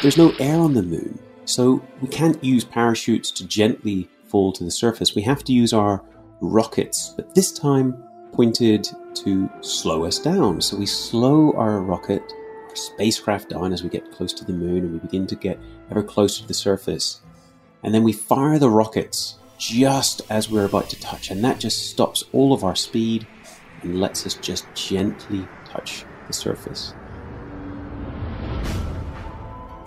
There's 0.01 0.17
no 0.17 0.34
air 0.39 0.57
on 0.57 0.74
the 0.74 0.84
moon, 0.84 1.19
so 1.46 1.81
we 2.01 2.07
can't 2.07 2.41
use 2.43 2.63
parachutes 2.63 3.31
to 3.31 3.48
gently 3.48 4.10
fall 4.25 4.53
to 4.53 4.63
the 4.63 4.72
surface. 4.72 5.15
We 5.15 5.24
have 5.24 5.43
to 5.46 5.53
use 5.53 5.74
our 5.74 6.03
rockets, 6.41 7.13
but 7.15 7.34
this 7.34 7.51
time 7.51 8.03
pointed 8.34 8.88
to 9.15 9.50
slow 9.62 10.05
us 10.05 10.19
down. 10.19 10.62
So 10.62 10.77
we 10.77 10.86
slow 10.86 11.53
our 11.53 11.81
rocket, 11.81 12.24
our 12.69 12.75
spacecraft 12.75 13.50
down 13.50 13.74
as 13.74 13.84
we 13.84 13.89
get 13.89 14.12
close 14.12 14.34
to 14.34 14.46
the 14.46 14.53
moon 14.53 14.79
and 14.79 14.93
we 14.93 15.00
begin 15.00 15.27
to 15.27 15.36
get 15.36 15.60
ever 15.89 16.03
closer 16.03 16.41
to 16.41 16.48
the 16.48 16.53
surface. 16.53 17.22
And 17.84 17.93
then 17.93 18.03
we 18.03 18.13
fire 18.13 18.60
the 18.60 18.69
rockets 18.69 19.38
just 19.57 20.22
as 20.29 20.50
we're 20.50 20.65
about 20.65 20.89
to 20.89 21.00
touch, 21.00 21.31
and 21.31 21.43
that 21.43 21.60
just 21.60 21.89
stops 21.89 22.24
all 22.31 22.53
of 22.53 22.63
our 22.63 22.75
speed 22.75 23.25
and 23.81 24.00
lets 24.00 24.25
us 24.25 24.36
just 24.36 24.65
gently 24.75 25.48
touch 25.65 26.05
the 26.27 26.34
surface. 26.34 26.93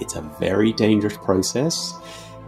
It's 0.01 0.17
a 0.17 0.23
very 0.41 0.73
dangerous 0.73 1.17
process. 1.17 1.93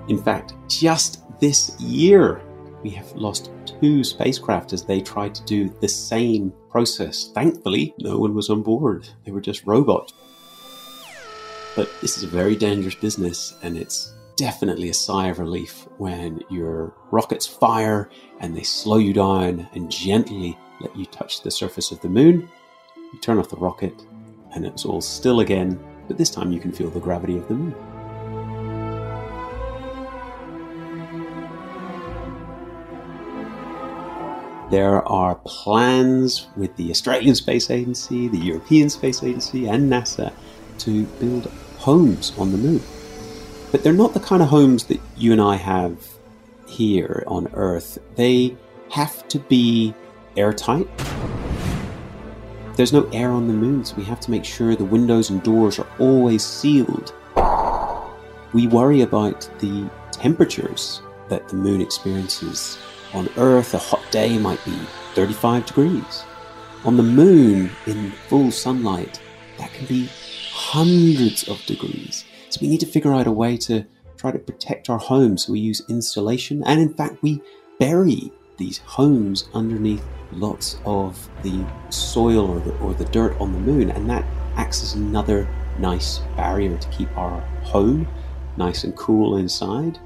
In 0.09 0.21
fact, 0.21 0.55
just 0.69 1.23
this 1.39 1.79
year, 1.81 2.41
we 2.83 2.91
have 2.91 3.13
lost 3.13 3.51
two 3.65 4.03
spacecraft 4.05 4.73
as 4.73 4.85
they 4.85 5.01
tried 5.01 5.35
to 5.35 5.45
do 5.45 5.69
the 5.81 5.89
same 5.89 6.53
process. 6.71 7.31
Thankfully, 7.35 7.95
no 7.99 8.19
one 8.19 8.35
was 8.35 8.51
on 8.51 8.63
board, 8.63 9.09
they 9.25 9.33
were 9.33 9.41
just 9.41 9.67
robots. 9.67 10.13
But 11.75 11.91
this 12.01 12.19
is 12.19 12.25
a 12.25 12.29
very 12.29 12.55
dangerous 12.55 12.95
business, 12.95 13.55
and 13.63 13.79
it's 13.79 14.13
definitely 14.37 14.89
a 14.89 14.95
sigh 14.95 15.29
of 15.29 15.39
relief 15.39 15.87
when 15.99 16.43
your 16.51 16.95
rockets 17.11 17.47
fire 17.47 18.11
and 18.41 18.57
they 18.57 18.63
slow 18.63 18.99
you 18.99 19.13
down 19.13 19.69
and 19.75 19.91
gently 19.91 20.59
let 20.81 20.95
you 20.97 21.07
touch 21.07 21.43
the 21.43 21.51
surface 21.51 21.91
of 21.91 22.01
the 22.01 22.09
moon. 22.09 22.49
You 23.13 23.21
turn 23.21 23.39
off 23.39 23.51
the 23.51 23.57
rocket, 23.57 23.95
and 24.55 24.67
it's 24.67 24.85
all 24.85 25.01
still 25.01 25.41
again, 25.41 25.79
but 26.09 26.19
this 26.19 26.31
time 26.31 26.53
you 26.53 26.61
can 26.61 26.73
feel 26.73 26.91
the 26.91 27.01
gravity 27.01 27.37
of 27.37 27.49
the 27.49 27.55
moon. 27.55 27.92
There 34.73 35.07
are 35.07 35.35
plans 35.45 36.49
with 36.57 36.75
the 36.77 36.91
Australian 36.91 37.35
Space 37.35 37.71
Agency, 37.71 38.29
the 38.29 38.39
European 38.39 38.89
Space 38.89 39.23
Agency, 39.23 39.69
and 39.69 39.93
NASA 39.93 40.33
to 40.79 41.05
build 41.21 41.53
homes 41.77 42.33
on 42.39 42.53
the 42.53 42.57
moon. 42.57 42.81
But 43.71 43.85
they're 43.85 43.93
not 43.93 44.15
the 44.15 44.21
kind 44.21 44.41
of 44.41 44.49
homes 44.49 44.85
that 44.85 44.99
you 45.15 45.31
and 45.33 45.43
I 45.43 45.57
have 45.57 45.99
here 46.67 47.23
on 47.27 47.51
Earth. 47.53 47.99
They 48.15 48.57
have 48.91 49.29
to 49.29 49.41
be 49.41 49.93
airtight. 50.39 50.89
There's 52.75 52.95
no 52.95 53.07
air 53.11 53.31
on 53.31 53.49
the 53.49 53.55
moon, 53.55 53.85
so 53.85 53.95
we 53.97 54.05
have 54.05 54.21
to 54.21 54.31
make 54.31 54.47
sure 54.47 54.75
the 54.75 54.87
windows 54.87 55.29
and 55.29 55.43
doors 55.43 55.79
are 55.79 55.89
always 55.99 56.43
sealed. 56.43 57.13
We 58.55 58.69
worry 58.69 59.03
about 59.03 59.51
the 59.59 59.91
temperatures 60.13 61.03
that 61.29 61.47
the 61.51 61.57
moon 61.57 61.83
experiences 61.83 62.79
on 63.15 63.29
Earth, 63.37 63.75
a 63.75 63.79
hot 63.79 64.03
day 64.11 64.39
might 64.39 64.65
be 64.65 64.77
35 65.15 65.67
degrees. 65.67 66.25
On 66.85 66.97
the 66.97 67.03
moon, 67.03 67.71
in 67.87 68.11
full 68.29 68.51
sunlight, 68.51 69.21
that 69.59 69.73
can 69.73 69.87
be 69.87 70.09
hundreds 70.51 71.49
of 71.49 71.65
degrees. 71.67 72.25
So 72.51 72.59
we 72.61 72.69
need 72.69 72.81
to 72.81 72.87
figure 72.87 73.13
out 73.13 73.27
a 73.27 73.33
way 73.33 73.57
to 73.59 73.85
try 74.17 74.33
to 74.33 74.39
protect 74.39 74.91
our 74.91 74.99
homes. 74.99 75.49
We 75.49 75.61
use 75.61 75.83
insulation, 75.89 76.63
and 76.65 76.81
in 76.81 76.95
fact, 76.95 77.23
we 77.23 77.41
bury 77.79 78.33
these 78.57 78.79
homes 78.79 79.49
underneath 79.55 80.05
lots 80.33 80.79
of 80.85 81.29
the 81.43 81.65
soil 81.91 82.51
or 82.51 82.61
the, 82.61 82.77
or 82.79 82.95
the 82.95 83.05
dirt 83.07 83.39
on 83.41 83.53
the 83.53 83.59
moon, 83.59 83.91
and 83.91 84.09
that 84.11 84.25
acts 84.57 84.83
as 84.83 84.95
another 84.95 85.49
nice 85.79 86.19
barrier 86.37 86.77
to 86.77 86.89
keep 86.89 87.17
our 87.17 87.41
home 87.63 88.07
nice 88.57 88.85
and 88.85 88.95
cool 88.97 89.37
inside 89.37 89.99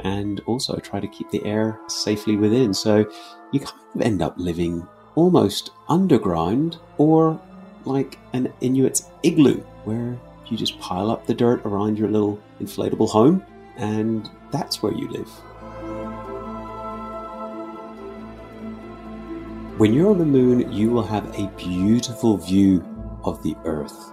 and 0.00 0.40
also 0.46 0.76
try 0.76 1.00
to 1.00 1.08
keep 1.08 1.30
the 1.30 1.44
air 1.44 1.80
safely 1.88 2.36
within. 2.36 2.74
So 2.74 3.10
you 3.52 3.60
kind 3.60 3.80
of 3.94 4.00
end 4.02 4.22
up 4.22 4.34
living 4.36 4.86
almost 5.14 5.70
underground 5.88 6.78
or 6.98 7.40
like 7.84 8.18
an 8.32 8.52
Inuit's 8.60 9.10
igloo 9.22 9.60
where 9.84 10.18
you 10.48 10.56
just 10.56 10.78
pile 10.80 11.10
up 11.10 11.26
the 11.26 11.34
dirt 11.34 11.62
around 11.64 11.98
your 11.98 12.08
little 12.08 12.40
inflatable 12.60 13.08
home 13.08 13.44
and 13.76 14.28
that's 14.50 14.82
where 14.82 14.92
you 14.92 15.08
live. 15.08 15.28
When 19.78 19.92
you're 19.92 20.10
on 20.10 20.18
the 20.18 20.24
moon, 20.24 20.72
you 20.72 20.90
will 20.90 21.04
have 21.04 21.38
a 21.38 21.48
beautiful 21.58 22.38
view 22.38 22.82
of 23.24 23.42
the 23.42 23.54
Earth. 23.66 24.12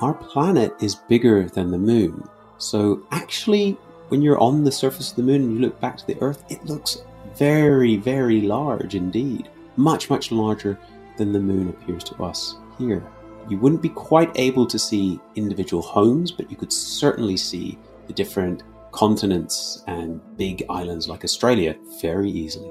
Our 0.00 0.14
planet 0.14 0.74
is 0.80 0.94
bigger 0.94 1.48
than 1.48 1.72
the 1.72 1.78
moon, 1.78 2.22
so 2.58 3.02
actually, 3.10 3.76
when 4.12 4.20
you're 4.20 4.38
on 4.40 4.62
the 4.62 4.70
surface 4.70 5.08
of 5.08 5.16
the 5.16 5.22
moon 5.22 5.40
and 5.40 5.54
you 5.54 5.58
look 5.58 5.80
back 5.80 5.96
to 5.96 6.06
the 6.06 6.20
Earth, 6.20 6.44
it 6.50 6.62
looks 6.66 6.98
very, 7.34 7.96
very 7.96 8.42
large 8.42 8.94
indeed. 8.94 9.48
Much, 9.76 10.10
much 10.10 10.30
larger 10.30 10.78
than 11.16 11.32
the 11.32 11.40
moon 11.40 11.70
appears 11.70 12.04
to 12.04 12.22
us 12.22 12.56
here. 12.76 13.02
You 13.48 13.56
wouldn't 13.56 13.80
be 13.80 13.88
quite 13.88 14.30
able 14.34 14.66
to 14.66 14.78
see 14.78 15.18
individual 15.34 15.82
homes, 15.82 16.30
but 16.30 16.50
you 16.50 16.58
could 16.58 16.70
certainly 16.70 17.38
see 17.38 17.78
the 18.06 18.12
different 18.12 18.64
continents 18.90 19.82
and 19.86 20.20
big 20.36 20.62
islands 20.68 21.08
like 21.08 21.24
Australia 21.24 21.74
very 22.02 22.30
easily. 22.30 22.70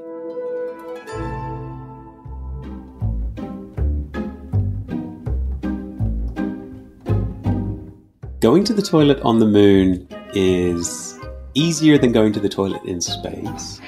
Going 8.41 8.63
to 8.63 8.73
the 8.73 8.83
toilet 8.83 9.19
on 9.21 9.39
the 9.39 9.47
moon 9.47 10.07
is 10.35 11.17
easier 11.53 11.97
than 11.97 12.11
going 12.11 12.33
to 12.33 12.39
the 12.39 12.49
toilet 12.49 12.83
in 12.85 13.01
space. 13.01 13.79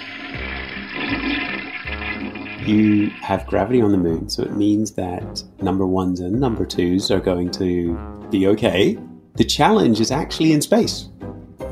You 2.66 3.10
have 3.22 3.46
gravity 3.48 3.82
on 3.82 3.92
the 3.92 3.98
moon, 3.98 4.30
so 4.30 4.44
it 4.44 4.56
means 4.56 4.94
that 4.94 5.44
number 5.62 5.86
ones 5.86 6.20
and 6.20 6.40
number 6.40 6.66
twos 6.66 7.12
are 7.12 7.20
going 7.20 7.52
to 7.52 7.98
be 8.32 8.48
okay. 8.48 8.98
The 9.36 9.44
challenge 9.44 10.00
is 10.00 10.12
actually 10.12 10.54
in 10.54 10.62
space. 10.62 11.10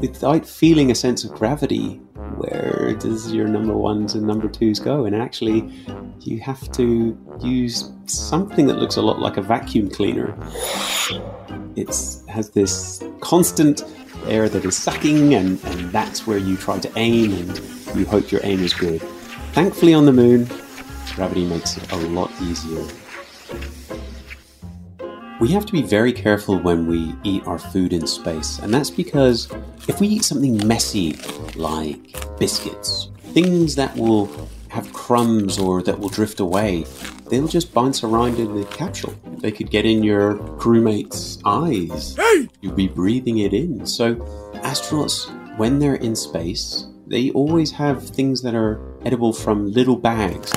Without 0.01 0.45
feeling 0.45 0.91
a 0.91 0.95
sense 0.95 1.23
of 1.23 1.31
gravity, 1.31 1.95
where 2.37 2.95
does 2.99 3.31
your 3.31 3.47
number 3.47 3.77
ones 3.77 4.15
and 4.15 4.25
number 4.25 4.49
twos 4.49 4.79
go? 4.79 5.05
And 5.05 5.15
actually, 5.15 5.69
you 6.19 6.39
have 6.39 6.71
to 6.73 7.17
use 7.41 7.91
something 8.05 8.67
that 8.67 8.79
looks 8.79 8.97
a 8.97 9.01
lot 9.01 9.19
like 9.19 9.37
a 9.37 9.41
vacuum 9.41 9.89
cleaner 9.89 10.35
it 11.75 11.87
has 12.27 12.49
this 12.51 13.03
constant 13.21 13.81
air 14.27 14.49
that 14.49 14.65
is 14.65 14.77
sucking, 14.77 15.33
and, 15.33 15.63
and 15.65 15.91
that's 15.91 16.27
where 16.27 16.37
you 16.37 16.57
try 16.57 16.79
to 16.79 16.91
aim, 16.95 17.33
and 17.33 17.61
you 17.95 18.05
hope 18.05 18.31
your 18.31 18.41
aim 18.43 18.61
is 18.61 18.73
good. 18.73 19.01
Thankfully, 19.53 19.93
on 19.93 20.05
the 20.05 20.13
moon, 20.13 20.49
gravity 21.15 21.45
makes 21.45 21.77
it 21.77 21.91
a 21.91 21.97
lot 21.97 22.31
easier. 22.41 22.85
We 25.39 25.47
have 25.49 25.65
to 25.65 25.71
be 25.71 25.81
very 25.81 26.13
careful 26.13 26.59
when 26.59 26.85
we 26.85 27.15
eat 27.23 27.47
our 27.47 27.57
food 27.57 27.93
in 27.93 28.05
space, 28.05 28.59
and 28.59 28.73
that's 28.73 28.91
because 28.91 29.51
if 29.87 29.99
we 29.99 30.07
eat 30.07 30.23
something 30.23 30.65
messy 30.67 31.17
like 31.55 32.15
biscuits, 32.37 33.09
things 33.33 33.75
that 33.75 33.95
will 33.95 34.29
have 34.69 34.93
crumbs 34.93 35.57
or 35.57 35.81
that 35.81 35.99
will 35.99 36.09
drift 36.09 36.39
away, 36.39 36.85
they'll 37.29 37.47
just 37.47 37.73
bounce 37.73 38.03
around 38.03 38.37
in 38.39 38.55
the 38.55 38.65
capsule. 38.67 39.15
They 39.41 39.51
could 39.51 39.71
get 39.71 39.85
in 39.85 40.03
your 40.03 40.35
crewmate's 40.59 41.39
eyes. 41.45 42.15
Hey! 42.15 42.47
You'd 42.61 42.75
be 42.75 42.87
breathing 42.87 43.39
it 43.39 43.53
in. 43.53 43.85
So, 43.87 44.15
astronauts, 44.63 45.57
when 45.57 45.79
they're 45.79 45.95
in 45.95 46.15
space, 46.15 46.85
they 47.07 47.31
always 47.31 47.71
have 47.71 48.07
things 48.07 48.43
that 48.43 48.53
are 48.53 48.79
edible 49.03 49.33
from 49.33 49.71
little 49.71 49.95
bags, 49.95 50.53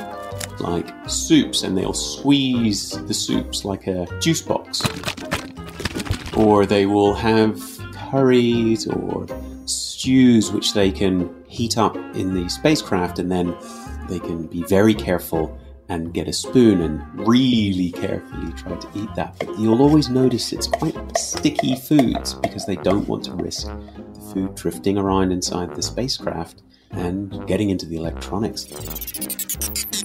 like 0.61 0.93
soups, 1.09 1.63
and 1.63 1.77
they'll 1.77 1.95
squeeze 1.95 2.91
the 3.07 3.15
soups 3.15 3.65
like 3.65 3.87
a 3.87 4.07
juice 4.21 4.43
box. 4.43 4.83
Or 6.37 6.67
they 6.67 6.85
will 6.85 7.15
have 7.15 7.61
curries 7.95 8.87
or 8.87 9.27
stews 9.65 10.53
which 10.53 10.75
they 10.75 10.93
can 10.93 11.35
heat 11.49 11.79
up 11.79 11.97
in 12.15 12.35
the 12.35 12.49
spacecraft 12.51 13.19
and 13.19 13.33
then 13.33 13.57
they 14.09 14.19
can 14.19 14.47
be 14.47 14.63
very 14.65 14.93
careful 14.93 15.59
and 15.89 16.15
get 16.15 16.29
a 16.29 16.33
spoon 16.33 16.81
and 16.81 17.27
really 17.27 17.91
carefully 17.93 18.53
try 18.53 18.77
to 18.77 18.89
eat 18.95 19.15
that. 19.17 19.37
But 19.39 19.59
you'll 19.59 19.83
always 19.83 20.09
notice 20.09 20.53
it's 20.53 20.67
quite 20.67 20.97
sticky 21.17 21.77
foods 21.77 22.35
because 22.35 22.67
they 22.67 22.77
don't 22.77 23.07
want 23.07 23.25
to 23.25 23.33
risk 23.33 23.67
the 23.67 24.21
food 24.33 24.55
drifting 24.55 24.97
around 24.99 25.33
inside 25.33 25.75
the 25.75 25.83
spacecraft 25.83 26.63
and 26.91 27.47
getting 27.47 27.71
into 27.71 27.87
the 27.87 27.97
electronics, 27.97 28.65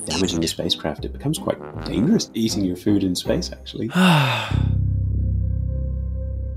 damaging 0.05 0.41
the 0.41 0.47
spacecraft. 0.47 1.05
It 1.05 1.13
becomes 1.13 1.37
quite 1.37 1.59
dangerous 1.85 2.31
eating 2.33 2.65
your 2.65 2.75
food 2.75 3.03
in 3.03 3.15
space, 3.15 3.51
actually. 3.51 3.89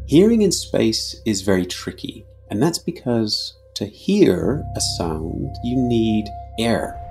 Hearing 0.06 0.42
in 0.42 0.52
space 0.52 1.20
is 1.24 1.42
very 1.42 1.64
tricky, 1.64 2.26
and 2.50 2.62
that's 2.62 2.78
because 2.78 3.56
to 3.74 3.86
hear 3.86 4.62
a 4.76 4.80
sound, 4.98 5.56
you 5.64 5.76
need 5.76 6.28
air 6.58 7.01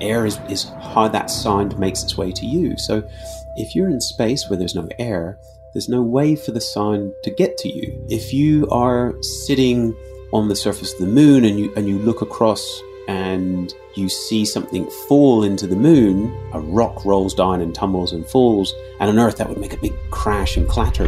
air 0.00 0.26
is, 0.26 0.38
is 0.48 0.64
how 0.80 1.08
that 1.08 1.30
sound 1.30 1.78
makes 1.78 2.02
its 2.02 2.16
way 2.16 2.32
to 2.32 2.46
you. 2.46 2.76
So 2.76 3.08
if 3.56 3.74
you're 3.74 3.88
in 3.88 4.00
space 4.00 4.48
where 4.48 4.58
there's 4.58 4.74
no 4.74 4.88
air, 4.98 5.38
there's 5.72 5.88
no 5.88 6.02
way 6.02 6.36
for 6.36 6.52
the 6.52 6.60
sound 6.60 7.12
to 7.22 7.30
get 7.30 7.58
to 7.58 7.68
you. 7.68 8.04
If 8.08 8.32
you 8.32 8.68
are 8.70 9.14
sitting 9.22 9.94
on 10.32 10.48
the 10.48 10.56
surface 10.56 10.92
of 10.94 11.00
the 11.00 11.06
moon 11.06 11.44
and 11.44 11.58
you 11.58 11.72
and 11.76 11.88
you 11.88 11.98
look 11.98 12.22
across 12.22 12.82
and 13.08 13.72
you 13.94 14.08
see 14.08 14.44
something 14.44 14.88
fall 15.08 15.44
into 15.44 15.66
the 15.66 15.76
moon, 15.76 16.34
a 16.52 16.60
rock 16.60 17.04
rolls 17.04 17.34
down 17.34 17.60
and 17.60 17.74
tumbles 17.74 18.12
and 18.12 18.26
falls, 18.26 18.74
and 19.00 19.08
on 19.08 19.18
Earth 19.18 19.36
that 19.36 19.48
would 19.48 19.58
make 19.58 19.74
a 19.74 19.78
big 19.78 19.92
crash 20.10 20.56
and 20.56 20.68
clatter. 20.68 21.06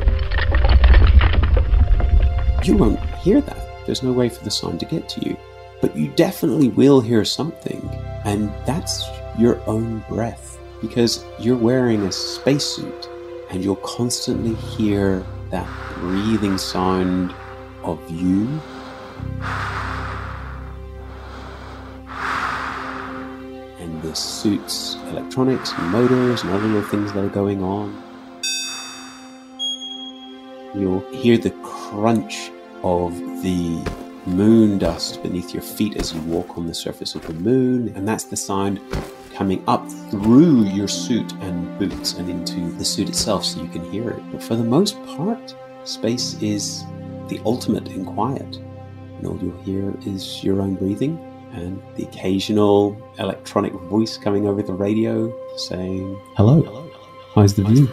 You 2.64 2.77
won't 2.77 3.01
hear 3.16 3.40
that. 3.40 3.87
There's 3.87 4.03
no 4.03 4.12
way 4.12 4.29
for 4.29 4.44
the 4.44 4.51
sound 4.51 4.81
to 4.81 4.87
get 4.87 5.09
to 5.09 5.24
you. 5.27 5.37
But 5.81 5.96
you 5.96 6.09
definitely 6.09 6.68
will 6.68 7.01
hear 7.01 7.24
something 7.24 7.81
and 8.24 8.52
that's 8.66 9.04
your 9.38 9.61
own 9.68 10.04
breath 10.09 10.59
because 10.81 11.24
you're 11.38 11.57
wearing 11.57 12.02
a 12.02 12.12
spacesuit 12.12 13.09
and 13.50 13.64
you'll 13.64 13.76
constantly 13.76 14.54
hear 14.54 15.24
that 15.50 15.66
breathing 15.96 16.59
sound 16.59 17.35
of 17.83 17.98
you. 18.11 18.61
And 23.81 24.02
the 24.02 24.14
suit's 24.14 24.96
electronics 25.11 25.72
motors 25.78 26.42
and 26.42 26.52
other 26.52 26.66
little 26.66 26.88
things 26.88 27.12
that 27.12 27.24
are 27.24 27.28
going 27.28 27.62
on. 27.62 28.02
You'll 30.74 31.00
hear 31.12 31.38
the 31.38 31.50
crunch 31.62 32.50
of 32.83 33.16
the 33.42 34.08
moon 34.28 34.78
dust 34.78 35.22
beneath 35.22 35.52
your 35.52 35.62
feet 35.62 35.96
as 35.96 36.12
you 36.12 36.20
walk 36.22 36.56
on 36.58 36.66
the 36.66 36.74
surface 36.74 37.14
of 37.14 37.26
the 37.26 37.32
moon, 37.34 37.92
and 37.96 38.06
that's 38.06 38.24
the 38.24 38.36
sound 38.36 38.80
coming 39.34 39.62
up 39.66 39.88
through 40.10 40.64
your 40.64 40.88
suit 40.88 41.32
and 41.40 41.78
boots 41.78 42.14
and 42.14 42.28
into 42.28 42.70
the 42.72 42.84
suit 42.84 43.08
itself 43.08 43.44
so 43.44 43.62
you 43.62 43.68
can 43.68 43.88
hear 43.90 44.10
it. 44.10 44.32
But 44.32 44.42
for 44.42 44.56
the 44.56 44.64
most 44.64 44.94
part, 45.06 45.54
space 45.84 46.34
is 46.42 46.82
the 47.28 47.40
ultimate 47.44 47.88
in 47.88 48.04
quiet. 48.04 48.56
And 49.18 49.26
all 49.26 49.38
you'll 49.42 49.62
hear 49.62 49.94
is 50.06 50.42
your 50.44 50.60
own 50.60 50.74
breathing 50.74 51.18
and 51.52 51.82
the 51.96 52.04
occasional 52.04 53.00
electronic 53.18 53.72
voice 53.72 54.16
coming 54.16 54.46
over 54.46 54.62
the 54.62 54.72
radio 54.74 55.32
saying, 55.56 56.20
Hello, 56.36 56.62
Hello. 56.62 56.90
how's 57.34 57.54
the 57.54 57.64
view? 57.64 57.86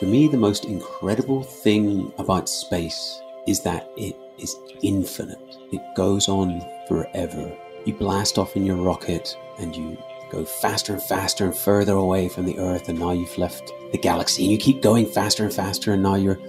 For 0.00 0.06
me, 0.06 0.28
the 0.28 0.38
most 0.38 0.64
incredible 0.64 1.42
thing 1.42 2.10
about 2.16 2.48
space 2.48 3.20
is 3.46 3.60
that 3.64 3.86
it 3.98 4.16
is 4.38 4.56
infinite. 4.82 5.58
It 5.72 5.82
goes 5.94 6.26
on 6.26 6.64
forever. 6.88 7.52
You 7.84 7.92
blast 7.92 8.38
off 8.38 8.56
in 8.56 8.64
your 8.64 8.76
rocket 8.76 9.36
and 9.58 9.76
you 9.76 9.98
go 10.30 10.46
faster 10.46 10.94
and 10.94 11.02
faster 11.02 11.44
and 11.44 11.54
further 11.54 11.92
away 11.92 12.30
from 12.30 12.46
the 12.46 12.58
Earth, 12.58 12.88
and 12.88 12.98
now 12.98 13.10
you've 13.10 13.36
left 13.36 13.72
the 13.92 13.98
galaxy. 13.98 14.44
And 14.44 14.52
you 14.52 14.56
keep 14.56 14.80
going 14.80 15.04
faster 15.04 15.44
and 15.44 15.52
faster, 15.52 15.92
and 15.92 16.02
now 16.02 16.14
you're 16.14 16.40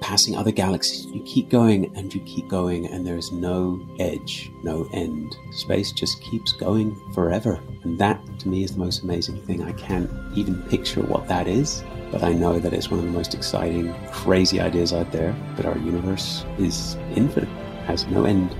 passing 0.00 0.36
other 0.36 0.50
galaxies. 0.50 1.06
You 1.06 1.22
keep 1.22 1.48
going 1.48 1.96
and 1.96 2.14
you 2.14 2.20
keep 2.20 2.48
going, 2.48 2.86
and 2.86 3.06
there's 3.06 3.32
no 3.32 3.80
edge, 3.98 4.50
no 4.62 4.88
end. 4.92 5.36
Space 5.52 5.92
just 5.92 6.20
keeps 6.22 6.52
going 6.52 6.96
forever. 7.12 7.60
And 7.82 7.98
that, 7.98 8.20
to 8.40 8.48
me, 8.48 8.64
is 8.64 8.72
the 8.72 8.78
most 8.78 9.02
amazing 9.02 9.40
thing. 9.42 9.62
I 9.62 9.72
can't 9.72 10.10
even 10.34 10.62
picture 10.64 11.02
what 11.02 11.28
that 11.28 11.46
is. 11.46 11.84
But 12.10 12.22
I 12.22 12.32
know 12.32 12.58
that 12.60 12.72
it's 12.72 12.90
one 12.90 13.00
of 13.00 13.06
the 13.06 13.12
most 13.12 13.34
exciting, 13.34 13.92
crazy 14.12 14.60
ideas 14.60 14.92
out 14.92 15.10
there 15.10 15.34
that 15.56 15.66
our 15.66 15.76
universe 15.78 16.44
is 16.58 16.96
infinite, 17.16 17.48
has 17.86 18.06
no 18.06 18.24
end. 18.24 18.54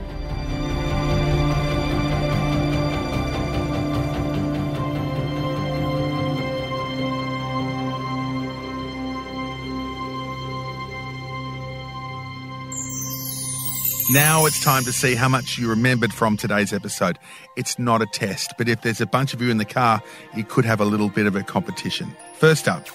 Now 14.17 14.47
it's 14.47 14.65
time 14.65 14.83
to 14.85 14.95
see 14.95 15.15
how 15.15 15.29
much 15.29 15.59
you 15.59 15.69
remembered 15.69 16.11
from 16.11 16.39
today's 16.39 16.73
episode. 16.73 17.19
It's 17.55 17.79
not 17.79 18.01
a 18.01 18.07
test, 18.07 18.55
but 18.57 18.67
if 18.67 18.81
there's 18.81 19.03
a 19.03 19.07
bunch 19.07 19.35
of 19.35 19.43
you 19.43 19.51
in 19.51 19.59
the 19.59 19.67
car, 19.67 20.03
you 20.35 20.43
could 20.43 20.65
have 20.65 20.81
a 20.81 20.87
little 20.87 21.11
bit 21.11 21.27
of 21.27 21.37
a 21.37 21.43
competition. 21.43 22.17
First 22.39 22.67
up, 22.67 22.87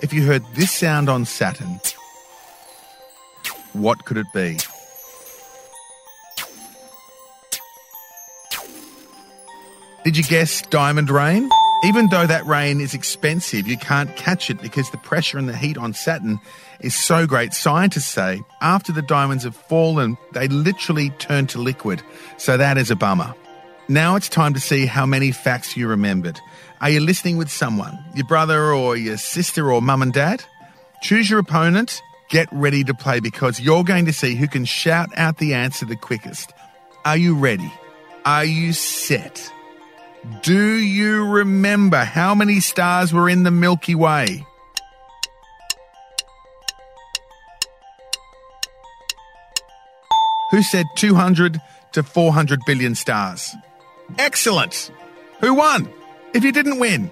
if 0.00 0.12
you 0.12 0.22
heard 0.24 0.44
this 0.54 0.70
sound 0.70 1.08
on 1.08 1.24
Saturn, 1.24 1.80
what 3.72 4.04
could 4.04 4.16
it 4.16 4.28
be? 4.32 4.58
Did 10.04 10.16
you 10.16 10.22
guess 10.22 10.62
diamond 10.62 11.10
rain? 11.10 11.50
Even 11.82 12.08
though 12.08 12.26
that 12.26 12.44
rain 12.44 12.78
is 12.78 12.92
expensive, 12.92 13.66
you 13.66 13.78
can't 13.78 14.14
catch 14.14 14.50
it 14.50 14.60
because 14.60 14.90
the 14.90 14.98
pressure 14.98 15.38
and 15.38 15.48
the 15.48 15.56
heat 15.56 15.78
on 15.78 15.94
Saturn 15.94 16.38
is 16.80 16.94
so 16.94 17.26
great. 17.26 17.54
Scientists 17.54 18.04
say 18.04 18.42
after 18.60 18.92
the 18.92 19.00
diamonds 19.00 19.44
have 19.44 19.56
fallen, 19.56 20.18
they 20.32 20.46
literally 20.48 21.08
turn 21.18 21.46
to 21.48 21.58
liquid. 21.58 22.02
So 22.36 22.58
that 22.58 22.76
is 22.76 22.90
a 22.90 22.96
bummer. 22.96 23.34
Now 23.88 24.16
it's 24.16 24.28
time 24.28 24.52
to 24.52 24.60
see 24.60 24.84
how 24.84 25.06
many 25.06 25.32
facts 25.32 25.74
you 25.74 25.88
remembered. 25.88 26.38
Are 26.82 26.90
you 26.90 27.00
listening 27.00 27.38
with 27.38 27.50
someone? 27.50 27.98
Your 28.14 28.26
brother 28.26 28.72
or 28.72 28.94
your 28.96 29.16
sister 29.16 29.72
or 29.72 29.80
mum 29.80 30.02
and 30.02 30.12
dad? 30.12 30.44
Choose 31.02 31.30
your 31.30 31.38
opponent. 31.38 32.02
Get 32.28 32.48
ready 32.52 32.84
to 32.84 32.94
play 32.94 33.20
because 33.20 33.58
you're 33.58 33.84
going 33.84 34.04
to 34.04 34.12
see 34.12 34.34
who 34.34 34.48
can 34.48 34.66
shout 34.66 35.08
out 35.16 35.38
the 35.38 35.54
answer 35.54 35.86
the 35.86 35.96
quickest. 35.96 36.52
Are 37.06 37.16
you 37.16 37.34
ready? 37.34 37.72
Are 38.26 38.44
you 38.44 38.74
set? 38.74 39.50
Do 40.42 40.74
you 40.78 41.26
remember 41.26 41.98
how 41.98 42.34
many 42.34 42.60
stars 42.60 43.12
were 43.12 43.28
in 43.28 43.42
the 43.42 43.50
Milky 43.50 43.94
Way? 43.94 44.46
Who 50.50 50.62
said 50.62 50.86
200 50.96 51.60
to 51.92 52.02
400 52.02 52.60
billion 52.66 52.94
stars? 52.94 53.54
Excellent! 54.18 54.90
Who 55.40 55.54
won? 55.54 55.88
If 56.34 56.44
you 56.44 56.52
didn't 56.52 56.78
win, 56.78 57.10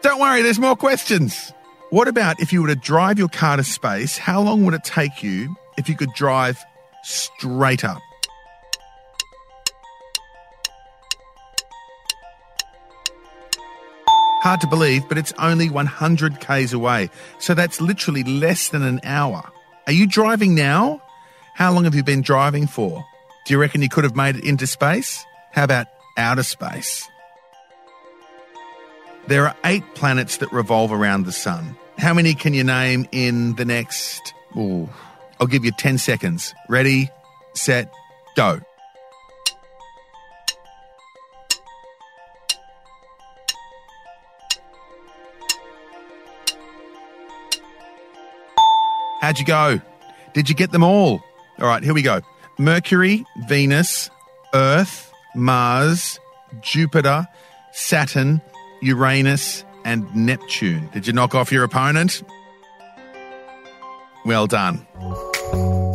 don't 0.00 0.20
worry, 0.20 0.42
there's 0.42 0.58
more 0.58 0.76
questions. 0.76 1.52
What 1.90 2.08
about 2.08 2.40
if 2.40 2.52
you 2.52 2.62
were 2.62 2.68
to 2.68 2.74
drive 2.74 3.18
your 3.18 3.28
car 3.28 3.56
to 3.56 3.64
space? 3.64 4.18
How 4.18 4.40
long 4.40 4.64
would 4.64 4.74
it 4.74 4.84
take 4.84 5.22
you 5.22 5.54
if 5.76 5.88
you 5.88 5.96
could 5.96 6.12
drive 6.14 6.64
straight 7.04 7.84
up? 7.84 8.02
Hard 14.42 14.60
to 14.62 14.66
believe, 14.66 15.08
but 15.08 15.18
it's 15.18 15.32
only 15.38 15.70
100 15.70 16.40
k's 16.40 16.72
away. 16.72 17.10
So 17.38 17.54
that's 17.54 17.80
literally 17.80 18.24
less 18.24 18.70
than 18.70 18.82
an 18.82 18.98
hour. 19.04 19.48
Are 19.86 19.92
you 19.92 20.04
driving 20.04 20.56
now? 20.56 21.00
How 21.54 21.72
long 21.72 21.84
have 21.84 21.94
you 21.94 22.02
been 22.02 22.22
driving 22.22 22.66
for? 22.66 23.06
Do 23.46 23.54
you 23.54 23.60
reckon 23.60 23.82
you 23.82 23.88
could 23.88 24.02
have 24.02 24.16
made 24.16 24.34
it 24.34 24.44
into 24.44 24.66
space? 24.66 25.24
How 25.52 25.62
about 25.62 25.86
outer 26.16 26.42
space? 26.42 27.08
There 29.28 29.46
are 29.46 29.54
eight 29.64 29.84
planets 29.94 30.38
that 30.38 30.52
revolve 30.52 30.90
around 30.90 31.24
the 31.24 31.32
sun. 31.32 31.76
How 31.98 32.12
many 32.12 32.34
can 32.34 32.52
you 32.52 32.64
name 32.64 33.06
in 33.12 33.54
the 33.54 33.64
next? 33.64 34.34
Ooh, 34.56 34.88
I'll 35.38 35.46
give 35.46 35.64
you 35.64 35.70
10 35.70 35.98
seconds. 35.98 36.52
Ready, 36.68 37.10
set, 37.54 37.92
go. 38.34 38.60
How'd 49.22 49.38
you 49.38 49.44
go? 49.44 49.80
Did 50.34 50.48
you 50.48 50.56
get 50.56 50.72
them 50.72 50.82
all? 50.82 51.22
All 51.60 51.68
right, 51.68 51.84
here 51.84 51.94
we 51.94 52.02
go. 52.02 52.22
Mercury, 52.58 53.24
Venus, 53.46 54.10
Earth, 54.52 55.12
Mars, 55.36 56.18
Jupiter, 56.60 57.28
Saturn, 57.70 58.42
Uranus, 58.82 59.64
and 59.84 60.12
Neptune. 60.16 60.88
Did 60.92 61.06
you 61.06 61.12
knock 61.12 61.36
off 61.36 61.52
your 61.52 61.62
opponent? 61.62 62.24
Well 64.24 64.48
done. 64.48 64.84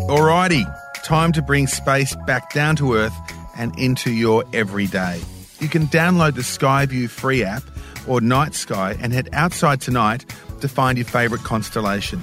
Alrighty, 0.07 0.63
time 1.03 1.33
to 1.33 1.41
bring 1.41 1.67
space 1.67 2.15
back 2.25 2.53
down 2.53 2.77
to 2.77 2.93
Earth 2.93 3.17
and 3.57 3.77
into 3.77 4.09
your 4.09 4.45
everyday. 4.53 5.19
You 5.59 5.67
can 5.67 5.87
download 5.87 6.35
the 6.35 6.43
Skyview 6.43 7.09
free 7.09 7.43
app 7.43 7.63
or 8.07 8.21
Night 8.21 8.55
Sky 8.55 8.95
and 9.01 9.11
head 9.11 9.27
outside 9.33 9.81
tonight 9.81 10.25
to 10.61 10.69
find 10.69 10.97
your 10.97 11.03
favourite 11.03 11.43
constellation. 11.43 12.21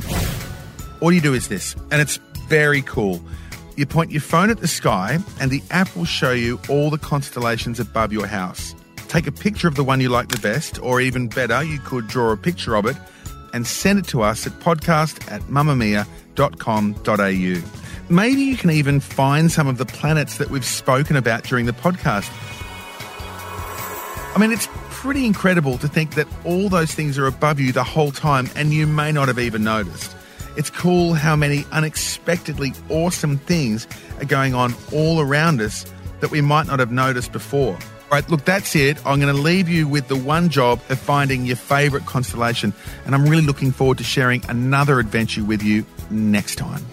All 1.04 1.12
you 1.12 1.20
do 1.20 1.34
is 1.34 1.48
this, 1.48 1.76
and 1.90 2.00
it's 2.00 2.16
very 2.48 2.80
cool. 2.80 3.20
You 3.76 3.84
point 3.84 4.10
your 4.10 4.22
phone 4.22 4.48
at 4.48 4.60
the 4.60 4.66
sky, 4.66 5.18
and 5.38 5.50
the 5.50 5.62
app 5.70 5.94
will 5.94 6.06
show 6.06 6.32
you 6.32 6.58
all 6.70 6.88
the 6.88 6.96
constellations 6.96 7.78
above 7.78 8.10
your 8.10 8.26
house. 8.26 8.74
Take 9.08 9.26
a 9.26 9.32
picture 9.32 9.68
of 9.68 9.74
the 9.74 9.84
one 9.84 10.00
you 10.00 10.08
like 10.08 10.28
the 10.28 10.38
best, 10.38 10.80
or 10.80 11.02
even 11.02 11.28
better, 11.28 11.62
you 11.62 11.78
could 11.80 12.08
draw 12.08 12.32
a 12.32 12.38
picture 12.38 12.74
of 12.74 12.86
it 12.86 12.96
and 13.52 13.66
send 13.66 13.98
it 13.98 14.06
to 14.08 14.22
us 14.22 14.46
at 14.46 14.54
podcast 14.60 15.30
at 15.30 15.42
mamamia.com.au. 15.42 16.08
Maybe 18.08 18.40
you 18.40 18.56
can 18.56 18.70
even 18.70 18.98
find 18.98 19.52
some 19.52 19.66
of 19.66 19.76
the 19.76 19.84
planets 19.84 20.38
that 20.38 20.48
we've 20.48 20.64
spoken 20.64 21.16
about 21.16 21.44
during 21.44 21.66
the 21.66 21.72
podcast. 21.72 22.30
I 24.34 24.38
mean, 24.40 24.52
it's 24.52 24.70
pretty 24.88 25.26
incredible 25.26 25.76
to 25.76 25.86
think 25.86 26.14
that 26.14 26.26
all 26.46 26.70
those 26.70 26.94
things 26.94 27.18
are 27.18 27.26
above 27.26 27.60
you 27.60 27.72
the 27.72 27.84
whole 27.84 28.10
time 28.10 28.48
and 28.56 28.72
you 28.72 28.86
may 28.86 29.12
not 29.12 29.28
have 29.28 29.38
even 29.38 29.62
noticed. 29.62 30.16
It's 30.56 30.70
cool 30.70 31.14
how 31.14 31.34
many 31.34 31.64
unexpectedly 31.72 32.72
awesome 32.88 33.38
things 33.38 33.88
are 34.18 34.24
going 34.24 34.54
on 34.54 34.74
all 34.92 35.20
around 35.20 35.60
us 35.60 35.84
that 36.20 36.30
we 36.30 36.40
might 36.40 36.66
not 36.66 36.78
have 36.78 36.92
noticed 36.92 37.32
before. 37.32 37.74
All 37.74 38.10
right, 38.10 38.28
look, 38.30 38.44
that's 38.44 38.76
it. 38.76 39.04
I'm 39.04 39.20
going 39.20 39.34
to 39.34 39.40
leave 39.40 39.68
you 39.68 39.88
with 39.88 40.06
the 40.08 40.16
one 40.16 40.48
job 40.48 40.80
of 40.90 40.98
finding 40.98 41.44
your 41.44 41.56
favourite 41.56 42.06
constellation, 42.06 42.72
and 43.04 43.14
I'm 43.14 43.24
really 43.24 43.44
looking 43.44 43.72
forward 43.72 43.98
to 43.98 44.04
sharing 44.04 44.44
another 44.48 45.00
adventure 45.00 45.42
with 45.42 45.62
you 45.62 45.84
next 46.10 46.56
time. 46.56 46.84